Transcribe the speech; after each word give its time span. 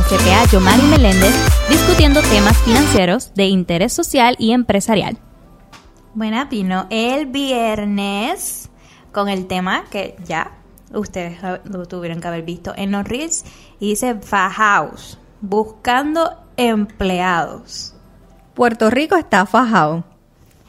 la 0.00 0.06
CPA 0.06 0.50
Yomari 0.50 0.82
Meléndez 0.82 1.34
discutiendo 1.68 2.22
temas 2.22 2.56
financieros 2.58 3.34
de 3.34 3.46
interés 3.46 3.92
social 3.92 4.34
y 4.38 4.52
empresarial. 4.52 5.18
Buena 6.14 6.48
Pino, 6.48 6.86
el 6.90 7.26
viernes 7.26 8.70
con 9.12 9.28
el 9.28 9.46
tema 9.46 9.84
que 9.90 10.16
ya 10.24 10.52
ustedes 10.94 11.38
lo 11.64 11.86
tuvieron 11.86 12.20
que 12.20 12.28
haber 12.28 12.42
visto 12.42 12.72
en 12.76 12.92
los 12.92 13.06
Reels 13.06 13.44
y 13.78 13.90
dice 13.90 14.14
Fajaus, 14.14 15.18
buscando 15.40 16.44
empleados. 16.56 17.94
Puerto 18.54 18.90
Rico 18.90 19.16
está 19.16 19.44
fajado. 19.44 20.04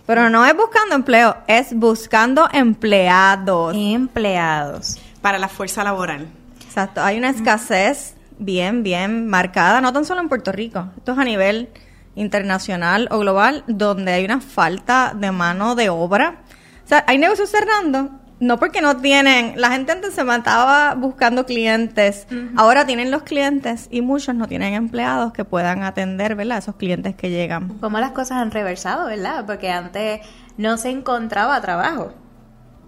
Pero 0.05 0.29
no 0.29 0.45
es 0.45 0.55
buscando 0.55 0.95
empleo, 0.95 1.37
es 1.47 1.73
buscando 1.73 2.49
empleados. 2.51 3.75
Empleados. 3.77 4.99
Para 5.21 5.39
la 5.39 5.47
fuerza 5.47 5.83
laboral. 5.83 6.27
Exacto, 6.65 7.01
hay 7.01 7.17
una 7.17 7.29
escasez 7.29 8.15
bien, 8.41 8.83
bien 8.83 9.27
marcada, 9.27 9.79
no 9.81 9.93
tan 9.93 10.03
solo 10.03 10.21
en 10.21 10.29
Puerto 10.29 10.51
Rico, 10.51 10.89
esto 10.97 11.13
es 11.13 11.17
a 11.17 11.23
nivel 11.23 11.69
internacional 12.15 13.07
o 13.11 13.19
global, 13.19 13.63
donde 13.67 14.11
hay 14.11 14.25
una 14.25 14.41
falta 14.41 15.13
de 15.15 15.31
mano 15.31 15.75
de 15.75 15.89
obra. 15.89 16.41
O 16.83 16.87
sea, 16.87 17.05
hay 17.07 17.17
negocios 17.17 17.49
cerrando, 17.49 18.09
no 18.39 18.59
porque 18.59 18.81
no 18.81 18.97
tienen, 18.97 19.53
la 19.55 19.71
gente 19.71 19.91
antes 19.91 20.13
se 20.13 20.23
mataba 20.23 20.95
buscando 20.95 21.45
clientes, 21.45 22.27
ahora 22.57 22.85
tienen 22.85 23.11
los 23.11 23.23
clientes 23.23 23.87
y 23.91 24.01
muchos 24.01 24.35
no 24.35 24.47
tienen 24.47 24.73
empleados 24.73 25.31
que 25.31 25.45
puedan 25.45 25.83
atender, 25.83 26.35
¿verdad? 26.35 26.57
Esos 26.57 26.75
clientes 26.75 27.15
que 27.15 27.29
llegan. 27.29 27.69
Como 27.79 27.99
las 27.99 28.11
cosas 28.11 28.39
han 28.39 28.51
reversado, 28.51 29.05
¿verdad? 29.05 29.45
Porque 29.45 29.69
antes 29.69 30.21
no 30.57 30.77
se 30.77 30.89
encontraba 30.89 31.61
trabajo 31.61 32.13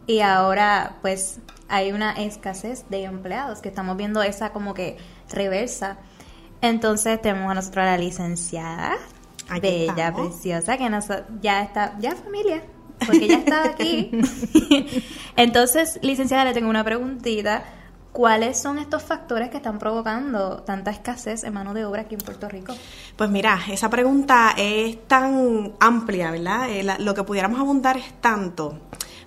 y 0.07 0.19
ahora 0.19 0.97
pues 1.01 1.39
hay 1.69 1.91
una 1.91 2.11
escasez 2.11 2.85
de 2.89 3.03
empleados, 3.03 3.61
que 3.61 3.69
estamos 3.69 3.95
viendo 3.95 4.21
esa 4.21 4.51
como 4.51 4.73
que 4.73 4.97
reversa. 5.33 5.97
Entonces 6.61 7.21
tenemos 7.21 7.51
a 7.51 7.55
nosotros 7.55 7.83
a 7.83 7.85
la 7.87 7.97
licenciada, 7.97 8.95
bella, 9.61 10.13
preciosa, 10.13 10.77
que 10.77 10.89
nos, 10.89 11.07
ya 11.41 11.61
está, 11.61 11.97
ya 11.99 12.15
familia, 12.15 12.63
porque 13.05 13.27
ya 13.27 13.37
está 13.39 13.65
aquí. 13.65 14.11
Entonces, 15.35 15.99
licenciada, 16.01 16.45
le 16.45 16.53
tengo 16.53 16.69
una 16.69 16.83
preguntita. 16.83 17.63
¿Cuáles 18.13 18.61
son 18.61 18.77
estos 18.77 19.01
factores 19.01 19.49
que 19.49 19.57
están 19.57 19.79
provocando 19.79 20.57
tanta 20.61 20.91
escasez 20.91 21.43
en 21.43 21.53
mano 21.53 21.73
de 21.73 21.83
obra 21.83 22.03
aquí 22.03 22.13
en 22.13 22.21
Puerto 22.21 22.47
Rico? 22.47 22.75
Pues 23.15 23.29
mira, 23.31 23.59
esa 23.71 23.89
pregunta 23.89 24.53
es 24.55 25.07
tan 25.07 25.73
amplia, 25.79 26.29
¿verdad? 26.29 26.69
Eh, 26.69 26.85
lo 26.99 27.15
que 27.15 27.23
pudiéramos 27.23 27.59
abundar 27.59 27.97
es 27.97 28.13
tanto. 28.21 28.79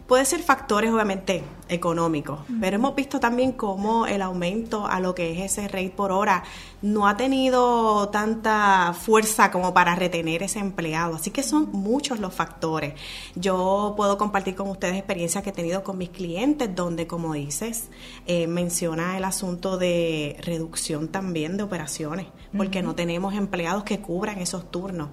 Puede 0.07 0.25
ser 0.25 0.41
factores, 0.41 0.93
obviamente, 0.93 1.43
económicos, 1.69 2.41
pero 2.61 2.77
hemos 2.77 2.95
visto 2.95 3.19
también 3.21 3.53
cómo 3.53 4.07
el 4.07 4.23
aumento 4.23 4.87
a 4.87 5.01
lo 5.01 5.15
que 5.15 5.33
es 5.33 5.53
ese 5.53 5.69
rate 5.69 5.93
por 5.95 6.13
hora 6.13 6.45
no 6.83 7.09
ha 7.09 7.17
tenido 7.17 8.09
tanta 8.11 8.95
fuerza 8.95 9.51
como 9.51 9.75
para 9.75 9.95
retener 9.95 10.43
ese 10.43 10.59
empleado. 10.59 11.17
Así 11.17 11.31
que 11.31 11.43
son 11.43 11.71
muchos 11.73 12.21
los 12.21 12.35
factores. 12.35 12.95
Yo 13.35 13.95
puedo 13.97 14.19
compartir 14.19 14.55
con 14.55 14.69
ustedes 14.69 14.97
experiencias 14.97 15.43
que 15.43 15.51
he 15.51 15.53
tenido 15.53 15.83
con 15.83 15.99
mis 15.99 16.11
clientes, 16.11 16.75
donde, 16.75 17.07
como 17.07 17.35
dices, 17.35 17.89
eh, 18.27 18.47
menciona 18.47 19.17
el 19.17 19.25
asunto 19.25 19.79
de 19.79 20.37
reducción 20.43 21.09
también 21.09 21.57
de 21.57 21.65
operaciones, 21.65 22.27
porque 22.57 22.83
no 22.83 22.95
tenemos 22.95 23.35
empleados 23.35 23.85
que 23.85 24.01
cubran 24.01 24.39
esos 24.39 24.71
turnos. 24.71 25.09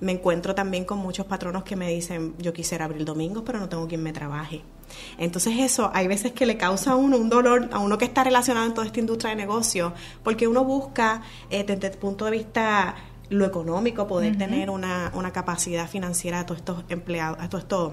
Me 0.00 0.12
encuentro 0.12 0.54
también 0.54 0.84
con 0.84 0.98
muchos 0.98 1.26
patronos 1.26 1.64
que 1.64 1.76
me 1.76 1.90
dicen, 1.90 2.34
yo 2.38 2.52
quisiera 2.52 2.84
abrir 2.84 3.04
domingos, 3.04 3.42
pero 3.44 3.58
no 3.58 3.68
tengo 3.68 3.86
quien 3.86 4.02
me 4.02 4.12
trabaje. 4.12 4.62
Entonces 5.18 5.54
eso 5.58 5.90
hay 5.94 6.08
veces 6.08 6.32
que 6.32 6.46
le 6.46 6.56
causa 6.56 6.92
a 6.92 6.96
uno 6.96 7.16
un 7.16 7.28
dolor, 7.28 7.68
a 7.72 7.78
uno 7.78 7.98
que 7.98 8.04
está 8.04 8.24
relacionado 8.24 8.66
en 8.66 8.74
toda 8.74 8.86
esta 8.86 9.00
industria 9.00 9.30
de 9.30 9.36
negocio, 9.36 9.94
porque 10.22 10.46
uno 10.46 10.64
busca 10.64 11.22
eh, 11.50 11.64
desde 11.64 11.88
el 11.88 11.98
punto 11.98 12.24
de 12.24 12.30
vista 12.32 12.94
lo 13.30 13.44
económico 13.44 14.06
poder 14.06 14.38
tener 14.38 14.70
una, 14.70 15.12
una 15.14 15.32
capacidad 15.32 15.88
financiera 15.88 16.40
a 16.40 16.46
todos 16.46 16.60
estos 16.60 16.84
empleados, 16.88 17.38
a 17.40 17.48
todos 17.48 17.64
estos 17.64 17.92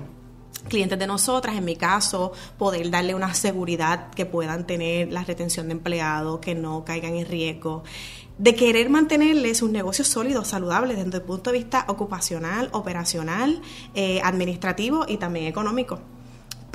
clientes 0.68 0.98
de 0.98 1.08
nosotras, 1.08 1.56
en 1.56 1.66
mi 1.66 1.76
caso, 1.76 2.32
poder 2.58 2.90
darle 2.90 3.16
una 3.16 3.34
seguridad 3.34 4.10
que 4.12 4.26
puedan 4.26 4.66
tener 4.66 5.12
la 5.12 5.24
retención 5.24 5.68
de 5.68 5.74
empleados, 5.74 6.40
que 6.40 6.56
no 6.56 6.84
caigan 6.86 7.16
en 7.16 7.26
riesgo. 7.26 7.84
De 8.38 8.56
querer 8.56 8.90
mantenerles 8.90 9.62
un 9.62 9.72
negocio 9.72 10.04
sólido, 10.04 10.44
saludable 10.44 10.96
desde 10.96 11.18
el 11.18 11.24
punto 11.24 11.52
de 11.52 11.60
vista 11.60 11.86
ocupacional, 11.88 12.70
operacional, 12.74 13.62
eh, 13.94 14.20
administrativo 14.24 15.06
y 15.08 15.18
también 15.18 15.46
económico 15.46 16.02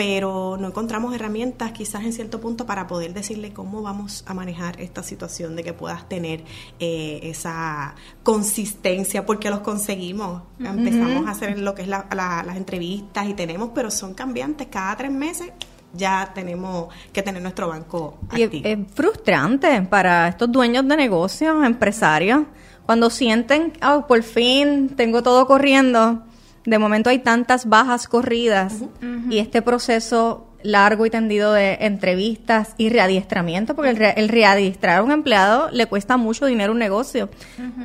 pero 0.01 0.57
no 0.59 0.69
encontramos 0.69 1.15
herramientas 1.15 1.73
quizás 1.73 2.05
en 2.05 2.15
cierto 2.15 2.41
punto 2.41 2.65
para 2.65 2.87
poder 2.87 3.13
decirle 3.13 3.53
cómo 3.53 3.83
vamos 3.83 4.25
a 4.27 4.33
manejar 4.33 4.81
esta 4.81 5.03
situación 5.03 5.57
de 5.57 5.63
que 5.63 5.75
puedas 5.75 6.09
tener 6.09 6.43
eh, 6.79 7.21
esa 7.25 7.95
consistencia, 8.23 9.27
porque 9.27 9.51
los 9.51 9.61
conseguimos. 9.61 10.41
Empezamos 10.59 11.27
a 11.27 11.33
hacer 11.33 11.59
lo 11.59 11.75
que 11.75 11.83
es 11.83 11.89
las 11.89 12.57
entrevistas 12.57 13.29
y 13.29 13.35
tenemos, 13.35 13.73
pero 13.75 13.91
son 13.91 14.15
cambiantes 14.15 14.69
cada 14.71 14.97
tres 14.97 15.13
meses 15.13 15.53
ya 15.93 16.31
tenemos 16.35 16.89
que 17.13 17.23
tener 17.23 17.43
nuestro 17.43 17.69
banco 17.69 18.21
activo. 18.31 18.67
es 18.67 18.79
frustrante 18.95 19.83
para 19.83 20.29
estos 20.29 20.51
dueños 20.51 20.89
de 20.89 20.97
negocios, 20.97 21.63
empresarios, 21.63 22.45
cuando 22.87 23.11
sienten, 23.11 23.75
oh, 23.87 24.07
por 24.07 24.23
fin 24.23 24.89
tengo 24.97 25.23
todo 25.23 25.47
corriendo, 25.47 26.23
de 26.65 26.79
momento 26.79 27.11
hay 27.11 27.21
tantas 27.21 27.67
bajas 27.69 28.09
corridas 28.09 28.83
y 29.29 29.39
este 29.39 29.63
proceso 29.63 30.47
largo 30.63 31.07
y 31.07 31.11
tendido 31.11 31.53
de 31.53 31.79
entrevistas 31.81 32.75
y 32.77 32.91
readiestramiento, 32.91 33.75
porque 33.75 34.13
el, 34.17 34.29
readiestrar 34.29 34.99
a 34.99 35.03
un 35.03 35.11
empleado 35.11 35.71
le 35.71 35.87
cuesta 35.87 36.17
mucho 36.17 36.47
dinero 36.47 36.71
a 36.71 36.75
un 36.75 36.79
negocio. 36.79 37.31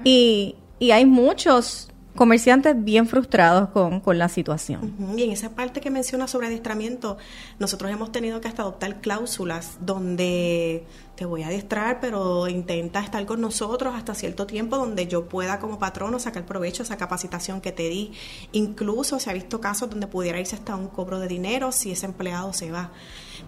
y, 0.04 0.56
y 0.80 0.92
hay 0.92 1.06
muchos 1.06 1.90
comerciantes 2.16 2.84
bien 2.84 3.08
frustrados 3.08 3.70
con, 3.70 4.02
la 4.18 4.30
situación. 4.30 4.94
Y 5.18 5.24
en 5.24 5.32
esa 5.32 5.50
parte 5.50 5.82
que 5.82 5.90
menciona 5.90 6.28
sobre 6.28 6.48
adiestramiento, 6.48 7.18
nosotros 7.60 7.92
hemos 7.92 8.12
tenido 8.12 8.40
que 8.40 8.48
hasta 8.48 8.62
adoptar 8.62 9.02
cláusulas 9.02 9.78
donde 9.82 10.86
te 11.16 11.26
voy 11.26 11.44
a 11.44 11.48
adiestrar, 11.48 12.00
pero 12.00 12.48
intenta 12.48 13.00
estar 13.00 13.26
con 13.26 13.42
nosotros 13.42 13.94
hasta 13.96 14.14
cierto 14.14 14.46
tiempo 14.46 14.78
donde 14.78 15.08
yo 15.08 15.26
pueda 15.28 15.60
como 15.60 15.80
patrono 15.80 16.20
sacar 16.20 16.46
provecho 16.46 16.84
de 16.84 16.88
esa 16.88 16.98
capacitación 16.98 17.62
que 17.62 17.72
te 17.72 17.90
di. 17.90 18.14
Incluso 18.52 19.20
se 19.20 19.30
ha 19.30 19.34
visto 19.34 19.60
casos 19.60 19.90
donde 19.90 20.08
pudiera 20.08 20.40
irse 20.40 20.56
hasta 20.56 20.76
un 20.76 20.88
cobro 20.88 21.20
de 21.20 21.28
dinero 21.28 21.72
si 21.72 21.92
ese 21.92 22.06
empleado 22.06 22.54
se 22.54 22.72
va. 22.72 22.92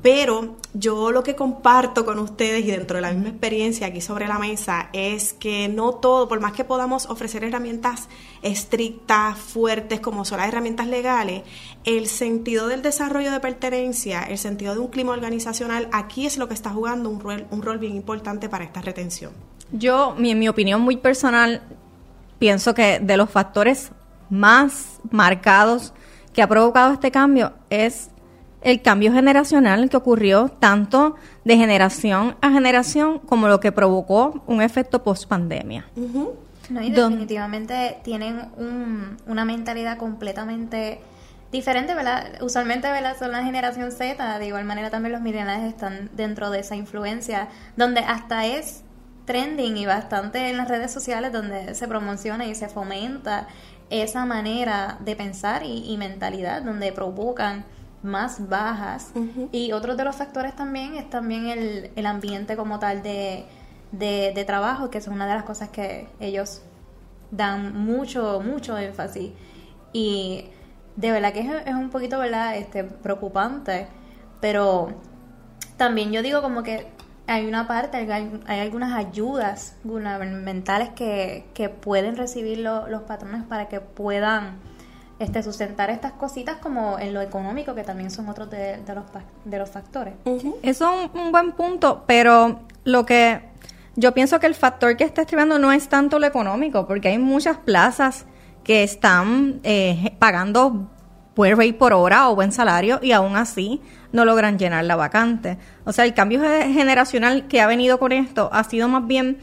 Pero 0.02 0.56
yo 0.74 1.12
lo 1.12 1.24
que 1.24 1.36
comparto 1.36 2.06
con 2.06 2.20
ustedes 2.20 2.66
y 2.66 2.72
dentro 2.72 2.96
de 2.98 3.02
la 3.02 3.12
misma 3.12 3.30
experiencia 3.30 3.88
aquí 3.88 4.02
sobre 4.02 4.28
la 4.28 4.40
mesa 4.40 4.90
es 4.94 5.34
que 5.34 5.68
no 5.68 5.94
todo, 5.94 6.28
por 6.28 6.40
más 6.40 6.54
que 6.54 6.64
podamos 6.64 7.08
ofrecer 7.08 7.44
herramientas 7.44 8.10
estrictas, 8.42 9.38
fuertes, 9.38 10.00
como 10.00 10.26
son 10.26 10.40
las 10.40 10.48
herramientas 10.48 10.88
legales, 10.88 11.44
el 11.84 12.08
sentido 12.08 12.68
del 12.68 12.82
desarrollo 12.82 13.32
de 13.32 13.40
pertenencia, 13.40 14.24
el 14.24 14.38
sentido 14.38 14.74
de 14.74 14.80
un 14.80 14.88
clima 14.88 15.14
organizacional, 15.14 15.90
aquí 15.92 16.26
es 16.26 16.38
lo 16.38 16.48
que 16.48 16.54
está 16.54 16.70
jugando 16.70 17.10
un 17.10 17.20
rol, 17.20 17.46
un 17.52 17.62
rol 17.62 17.78
bien 17.78 17.96
importante 17.96 18.50
para 18.50 18.64
esta 18.64 18.82
retención. 18.82 19.32
Yo, 19.72 20.16
en 20.18 20.40
mi 20.40 20.48
opinión 20.48 20.82
muy 20.82 20.98
personal, 20.98 21.62
pienso 22.40 22.74
que 22.74 23.00
de 23.00 23.18
los 23.18 23.30
factores 23.30 23.92
más 24.30 25.00
marcados 25.12 25.94
que 26.34 26.42
ha 26.42 26.48
provocado 26.48 26.94
este 26.94 27.12
cambio 27.12 27.54
es 27.70 28.10
el 28.62 28.82
cambio 28.82 29.14
generacional 29.14 29.90
que 29.90 29.98
ocurrió 29.98 30.50
tanto 30.50 31.16
de 31.46 31.58
generación 31.58 32.36
a 32.42 32.52
generación 32.52 33.20
como 33.20 33.48
lo 33.48 33.60
que 33.60 33.72
provocó 33.72 34.44
un 34.48 34.62
efecto 34.62 35.04
post 35.04 35.28
pandemia. 35.28 35.86
No, 36.70 36.82
y 36.82 36.90
definitivamente 36.90 37.98
tienen 38.04 38.50
una 39.26 39.46
mentalidad 39.46 39.98
completamente 39.98 41.00
diferente, 41.52 41.96
¿verdad? 41.96 42.42
Usualmente, 42.42 42.92
¿verdad? 42.92 43.16
Son 43.18 43.32
la 43.32 43.44
generación 43.44 43.92
Z, 43.92 44.40
de 44.40 44.48
igual 44.48 44.66
manera 44.66 44.90
también 44.90 45.14
los 45.14 45.22
millennials 45.22 45.64
están 45.64 46.10
dentro 46.14 46.50
de 46.50 46.60
esa 46.60 46.76
influencia, 46.76 47.48
donde 47.78 48.02
hasta 48.02 48.46
es 48.46 48.84
trending 49.24 49.78
y 49.78 49.86
bastante 49.86 50.50
en 50.50 50.58
las 50.58 50.68
redes 50.68 50.92
sociales 50.92 51.32
donde 51.32 51.74
se 51.74 51.88
promociona 51.88 52.46
y 52.46 52.56
se 52.56 52.68
fomenta 52.68 53.48
esa 53.90 54.26
manera 54.26 54.98
de 55.00 55.16
pensar 55.16 55.64
y 55.64 55.96
mentalidad, 55.98 56.64
donde 56.64 56.92
provocan 56.92 57.64
más 58.04 58.48
bajas. 58.48 59.12
Y 59.52 59.72
otro 59.72 59.96
de 59.96 60.04
los 60.04 60.16
factores 60.16 60.56
también 60.56 60.96
es 60.96 61.10
también 61.10 61.48
el, 61.48 61.92
el 61.96 62.06
ambiente 62.06 62.56
como 62.56 62.80
tal 62.80 63.02
de, 63.02 63.46
de, 63.92 64.44
trabajo, 64.46 64.90
que 64.90 64.98
es 64.98 65.08
una 65.08 65.28
de 65.28 65.34
las 65.34 65.44
cosas 65.44 65.70
que 65.70 66.08
ellos 66.20 66.62
dan 67.32 67.74
mucho, 67.76 68.42
mucho 68.44 68.78
énfasis. 68.78 69.32
Y 69.94 70.46
de 70.96 71.12
verdad 71.12 71.34
que 71.34 71.42
es, 71.42 71.74
un 71.74 71.90
poquito, 71.90 72.20
¿verdad? 72.20 72.56
Este, 72.58 72.84
preocupante, 72.84 73.88
pero 74.40 74.90
también 75.78 76.12
yo 76.12 76.22
digo 76.22 76.42
como 76.42 76.64
que 76.64 76.88
hay 77.28 77.46
una 77.46 77.68
parte, 77.68 77.98
hay, 77.98 78.42
hay 78.48 78.60
algunas 78.60 78.94
ayudas 78.94 79.76
gubernamentales 79.84 80.90
que, 80.90 81.46
que 81.54 81.70
pueden 81.70 82.16
recibir 82.16 82.60
los 82.60 83.02
patrones 83.04 83.44
para 83.44 83.68
que 83.68 83.82
puedan 83.82 84.60
este, 85.20 85.42
sustentar 85.44 85.90
estas 85.90 86.14
cositas 86.14 86.58
como 86.58 87.00
en 87.00 87.14
lo 87.14 87.22
económico, 87.22 87.74
que 87.74 87.84
también 87.84 88.12
son 88.12 88.30
otros 88.30 88.50
de, 88.50 88.80
los, 88.94 89.06
de 89.46 89.58
los 89.58 89.70
factores. 89.70 90.14
Eso 90.62 90.94
es 90.94 91.10
un, 91.14 91.32
buen 91.32 91.54
punto, 91.54 92.04
pero 92.06 92.62
lo 92.84 93.06
que 93.06 93.42
yo 93.96 94.14
pienso 94.14 94.40
que 94.40 94.48
el 94.48 94.56
factor 94.56 94.96
que 94.96 95.04
está 95.04 95.22
estribando 95.22 95.58
no 95.58 95.72
es 95.72 95.90
tanto 95.90 96.20
lo 96.20 96.28
económico, 96.28 96.86
porque 96.86 97.10
hay 97.10 97.18
muchas 97.18 97.58
plazas 97.58 98.26
que 98.64 98.84
están 98.84 99.60
eh, 99.64 100.16
pagando 100.20 100.88
buen 101.36 101.58
rate 101.58 101.74
por 101.74 101.94
hora 101.94 102.30
o 102.30 102.36
buen 102.36 102.52
salario 102.52 103.00
y 103.02 103.12
aún 103.12 103.36
así 103.36 103.82
no 104.12 104.26
logran 104.26 104.58
llenar 104.58 104.86
la 104.86 104.96
vacante. 104.96 105.58
O 105.86 105.94
sea, 105.94 106.06
el 106.06 106.14
cambio 106.14 106.42
generacional 106.42 107.48
que 107.48 107.62
ha 107.62 107.68
venido 107.68 108.00
con 108.00 108.12
esto 108.12 108.50
ha 108.52 108.64
sido 108.64 108.88
más 108.88 109.06
bien 109.08 109.38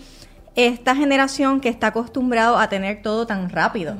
esta 0.56 0.94
generación 0.94 1.60
que 1.60 1.68
está 1.68 1.88
acostumbrado 1.88 2.58
a 2.58 2.68
tener 2.68 3.02
todo 3.02 3.26
tan 3.26 3.50
rápido, 3.50 3.96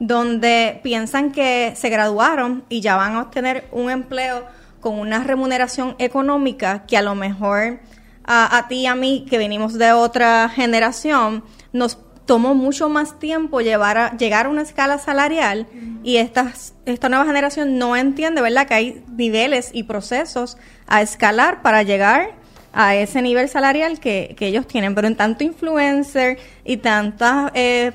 donde 0.00 0.80
piensan 0.82 1.30
que 1.30 1.74
se 1.76 1.90
graduaron 1.90 2.64
y 2.68 2.80
ya 2.80 2.96
van 2.96 3.14
a 3.14 3.22
obtener 3.22 3.68
un 3.70 3.90
empleo 3.90 4.46
con 4.80 4.98
una 4.98 5.22
remuneración 5.22 5.94
económica 5.98 6.86
que 6.86 6.96
a 6.96 7.02
lo 7.02 7.14
mejor 7.14 7.80
a, 8.24 8.66
ti 8.68 8.76
y 8.76 8.86
a 8.86 8.94
mí, 8.94 9.26
que 9.28 9.38
venimos 9.38 9.74
de 9.74 9.92
otra 9.92 10.48
generación, 10.48 11.42
nos 11.72 11.98
tomó 12.26 12.54
mucho 12.54 12.88
más 12.88 13.18
tiempo 13.18 13.60
llevar 13.60 13.98
a, 13.98 14.16
llegar 14.16 14.46
a 14.46 14.50
una 14.50 14.62
escala 14.62 14.98
salarial 14.98 15.66
y 16.04 16.16
esta 16.16 17.08
nueva 17.08 17.24
generación 17.24 17.76
no 17.76 17.96
entiende, 17.96 18.40
¿verdad?, 18.40 18.68
que 18.68 18.74
hay 18.74 19.04
niveles 19.16 19.70
y 19.72 19.82
procesos 19.82 20.56
a 20.86 21.02
escalar 21.02 21.60
para 21.60 21.82
llegar 21.82 22.34
a 22.72 22.94
ese 22.94 23.20
nivel 23.20 23.48
salarial 23.48 23.98
que, 23.98 24.34
que 24.38 24.46
ellos 24.46 24.66
tienen. 24.66 24.94
Pero 24.94 25.08
en 25.08 25.16
tanto 25.16 25.42
influencer 25.42 26.38
y 26.64 26.76
tantos 26.76 27.50
eh, 27.54 27.92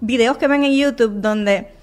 videos 0.00 0.36
que 0.36 0.48
ven 0.48 0.64
en 0.64 0.72
YouTube 0.72 1.20
donde 1.20 1.76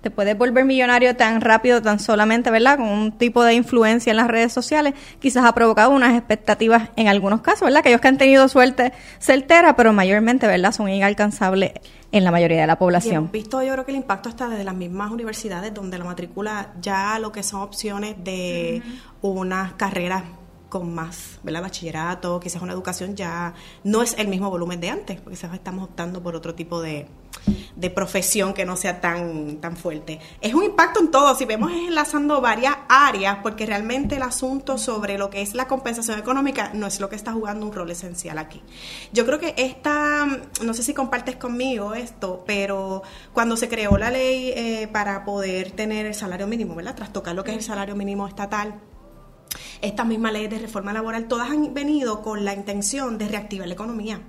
te 0.00 0.10
puedes 0.10 0.38
volver 0.38 0.64
millonario 0.64 1.16
tan 1.16 1.40
rápido, 1.40 1.82
tan 1.82 1.98
solamente, 1.98 2.50
¿verdad? 2.50 2.76
Con 2.76 2.86
un 2.86 3.12
tipo 3.12 3.42
de 3.42 3.54
influencia 3.54 4.10
en 4.10 4.16
las 4.16 4.28
redes 4.28 4.52
sociales, 4.52 4.94
quizás 5.18 5.44
ha 5.44 5.52
provocado 5.54 5.90
unas 5.90 6.16
expectativas 6.16 6.90
en 6.96 7.08
algunos 7.08 7.40
casos, 7.40 7.62
¿verdad? 7.62 7.80
Aquellos 7.80 8.00
que 8.00 8.08
han 8.08 8.18
tenido 8.18 8.46
suerte 8.48 8.92
certera, 9.18 9.74
pero 9.74 9.92
mayormente, 9.92 10.46
¿verdad? 10.46 10.72
Son 10.72 10.88
inalcanzables 10.88 11.72
en 12.12 12.24
la 12.24 12.30
mayoría 12.30 12.60
de 12.60 12.66
la 12.66 12.78
población. 12.78 13.30
Visto 13.32 13.62
yo 13.62 13.72
creo 13.72 13.84
que 13.84 13.90
el 13.90 13.98
impacto 13.98 14.28
está 14.28 14.48
desde 14.48 14.64
las 14.64 14.74
mismas 14.74 15.10
universidades 15.10 15.74
donde 15.74 15.98
la 15.98 16.04
matrícula 16.04 16.68
ya 16.80 17.18
lo 17.18 17.32
que 17.32 17.42
son 17.42 17.62
opciones 17.62 18.16
de 18.22 18.82
unas 19.20 19.72
carreras 19.72 20.22
con 20.68 20.94
más, 20.94 21.38
¿verdad? 21.42 21.62
Bachillerato, 21.62 22.40
quizás 22.40 22.62
una 22.62 22.72
educación 22.72 23.16
ya 23.16 23.54
no 23.84 24.02
es 24.02 24.14
el 24.18 24.28
mismo 24.28 24.50
volumen 24.50 24.80
de 24.80 24.90
antes, 24.90 25.20
porque 25.20 25.36
quizás 25.36 25.54
estamos 25.54 25.84
optando 25.84 26.22
por 26.22 26.36
otro 26.36 26.54
tipo 26.54 26.80
de, 26.80 27.06
de 27.76 27.90
profesión 27.90 28.54
que 28.54 28.64
no 28.64 28.76
sea 28.76 29.00
tan, 29.00 29.58
tan 29.58 29.76
fuerte. 29.76 30.20
Es 30.40 30.54
un 30.54 30.64
impacto 30.64 31.00
en 31.00 31.10
todo, 31.10 31.34
si 31.34 31.44
vemos 31.44 31.70
es 31.70 31.88
enlazando 31.88 32.40
varias 32.40 32.76
áreas, 32.88 33.38
porque 33.42 33.66
realmente 33.66 34.16
el 34.16 34.22
asunto 34.22 34.78
sobre 34.78 35.16
lo 35.16 35.30
que 35.30 35.42
es 35.42 35.54
la 35.54 35.68
compensación 35.68 36.18
económica 36.18 36.70
no 36.74 36.86
es 36.86 37.00
lo 37.00 37.08
que 37.08 37.16
está 37.16 37.32
jugando 37.32 37.64
un 37.64 37.72
rol 37.72 37.90
esencial 37.90 38.38
aquí. 38.38 38.62
Yo 39.12 39.24
creo 39.24 39.38
que 39.38 39.54
esta, 39.56 40.26
no 40.62 40.74
sé 40.74 40.82
si 40.82 40.92
compartes 40.92 41.36
conmigo 41.36 41.94
esto, 41.94 42.42
pero 42.46 43.02
cuando 43.32 43.56
se 43.56 43.68
creó 43.68 43.96
la 43.96 44.10
ley 44.10 44.52
eh, 44.54 44.88
para 44.92 45.24
poder 45.24 45.70
tener 45.70 46.06
el 46.06 46.14
salario 46.14 46.46
mínimo, 46.46 46.74
¿verdad? 46.74 46.94
Tras 46.94 47.12
tocar 47.12 47.34
lo 47.34 47.44
que 47.44 47.52
es 47.52 47.56
el 47.58 47.62
salario 47.62 47.94
mínimo 47.94 48.26
estatal, 48.26 48.80
estas 49.82 50.06
mismas 50.06 50.32
leyes 50.32 50.50
de 50.50 50.58
reforma 50.58 50.92
laboral, 50.92 51.28
todas 51.28 51.50
han 51.50 51.74
venido 51.74 52.22
con 52.22 52.44
la 52.44 52.54
intención 52.54 53.18
de 53.18 53.28
reactivar 53.28 53.66
la 53.68 53.74
economía. 53.74 54.20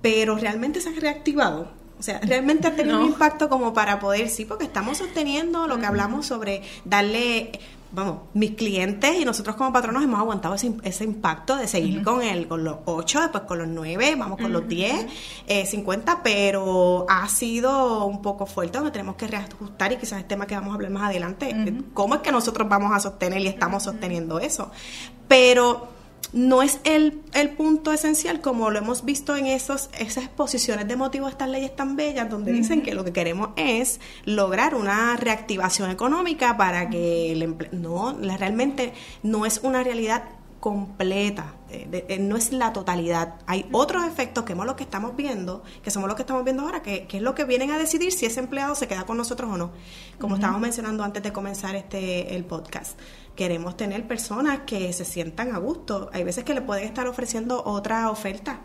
Pero 0.00 0.36
realmente 0.36 0.80
se 0.80 0.88
ha 0.88 0.92
reactivado. 0.98 1.70
O 1.98 2.02
sea, 2.02 2.20
realmente 2.20 2.66
ha 2.66 2.74
tenido 2.74 3.00
un 3.00 3.06
impacto 3.06 3.48
como 3.48 3.72
para 3.72 4.00
poder, 4.00 4.28
sí, 4.28 4.44
porque 4.44 4.64
estamos 4.64 4.98
sosteniendo 4.98 5.66
lo 5.66 5.78
que 5.78 5.86
hablamos 5.86 6.26
sobre 6.26 6.62
darle 6.84 7.52
vamos, 7.94 8.18
mis 8.34 8.52
clientes 8.52 9.14
y 9.18 9.24
nosotros 9.24 9.56
como 9.56 9.72
patronos 9.72 10.02
hemos 10.02 10.18
aguantado 10.18 10.54
ese, 10.54 10.74
ese 10.82 11.04
impacto 11.04 11.56
de 11.56 11.68
seguir 11.68 12.02
con 12.02 12.22
el, 12.22 12.48
con 12.48 12.64
los 12.64 12.78
8, 12.84 13.20
después 13.20 13.44
con 13.44 13.58
los 13.58 13.68
9, 13.68 14.16
vamos 14.16 14.38
con 14.38 14.52
los 14.52 14.66
10, 14.66 15.06
eh, 15.46 15.64
50, 15.64 16.22
pero 16.22 17.06
ha 17.08 17.28
sido 17.28 18.04
un 18.04 18.20
poco 18.20 18.46
fuerte 18.46 18.78
donde 18.78 18.90
tenemos 18.90 19.16
que 19.16 19.28
reajustar 19.28 19.92
y 19.92 19.96
quizás 19.96 20.20
es 20.20 20.28
tema 20.28 20.46
que 20.46 20.54
vamos 20.54 20.72
a 20.72 20.74
hablar 20.74 20.90
más 20.90 21.04
adelante, 21.04 21.54
cómo 21.92 22.16
es 22.16 22.20
que 22.20 22.32
nosotros 22.32 22.68
vamos 22.68 22.92
a 22.92 23.00
sostener 23.00 23.40
y 23.40 23.46
estamos 23.46 23.84
sosteniendo 23.84 24.38
eso. 24.40 24.70
Pero 25.28 25.93
no 26.32 26.62
es 26.62 26.80
el, 26.84 27.22
el, 27.32 27.50
punto 27.50 27.92
esencial 27.92 28.40
como 28.40 28.70
lo 28.70 28.78
hemos 28.78 29.04
visto 29.04 29.36
en 29.36 29.46
esos, 29.46 29.90
esas 29.98 30.24
exposiciones 30.24 30.88
de 30.88 30.96
motivo 30.96 31.26
de 31.26 31.32
estas 31.32 31.48
leyes 31.48 31.74
tan 31.74 31.96
bellas 31.96 32.30
donde 32.30 32.52
dicen 32.52 32.82
que 32.82 32.94
lo 32.94 33.04
que 33.04 33.12
queremos 33.12 33.50
es 33.56 34.00
lograr 34.24 34.74
una 34.74 35.16
reactivación 35.16 35.90
económica 35.90 36.56
para 36.56 36.90
que 36.90 37.32
el 37.32 37.56
no, 37.72 38.16
realmente 38.18 38.92
no 39.22 39.46
es 39.46 39.60
una 39.62 39.82
realidad 39.82 40.24
completa, 40.64 41.56
eh, 41.68 42.16
no 42.20 42.38
es 42.38 42.50
la 42.50 42.72
totalidad. 42.72 43.34
Hay 43.46 43.66
otros 43.70 44.02
efectos 44.06 44.44
que 44.44 44.54
somos 44.54 44.64
los 44.64 44.76
que 44.76 44.84
estamos 44.84 45.14
viendo, 45.14 45.62
que 45.82 45.90
somos 45.90 46.08
los 46.08 46.16
que 46.16 46.22
estamos 46.22 46.42
viendo 46.42 46.62
ahora, 46.62 46.80
que, 46.80 47.06
es 47.06 47.20
lo 47.20 47.34
que 47.34 47.44
vienen 47.44 47.70
a 47.70 47.78
decidir 47.78 48.12
si 48.12 48.24
ese 48.24 48.40
empleado 48.40 48.74
se 48.74 48.88
queda 48.88 49.04
con 49.04 49.18
nosotros 49.18 49.50
o 49.52 49.58
no, 49.58 49.72
como 50.18 50.36
estábamos 50.36 50.62
mencionando 50.62 51.04
antes 51.04 51.22
de 51.22 51.34
comenzar 51.34 51.76
este 51.76 52.34
el 52.34 52.46
podcast 52.46 52.98
queremos 53.36 53.76
tener 53.76 54.06
personas 54.06 54.60
que 54.66 54.92
se 54.92 55.04
sientan 55.04 55.54
a 55.54 55.58
gusto. 55.58 56.10
Hay 56.12 56.24
veces 56.24 56.44
que 56.44 56.54
le 56.54 56.62
pueden 56.62 56.84
estar 56.84 57.06
ofreciendo 57.06 57.62
otra 57.64 58.10
oferta, 58.10 58.60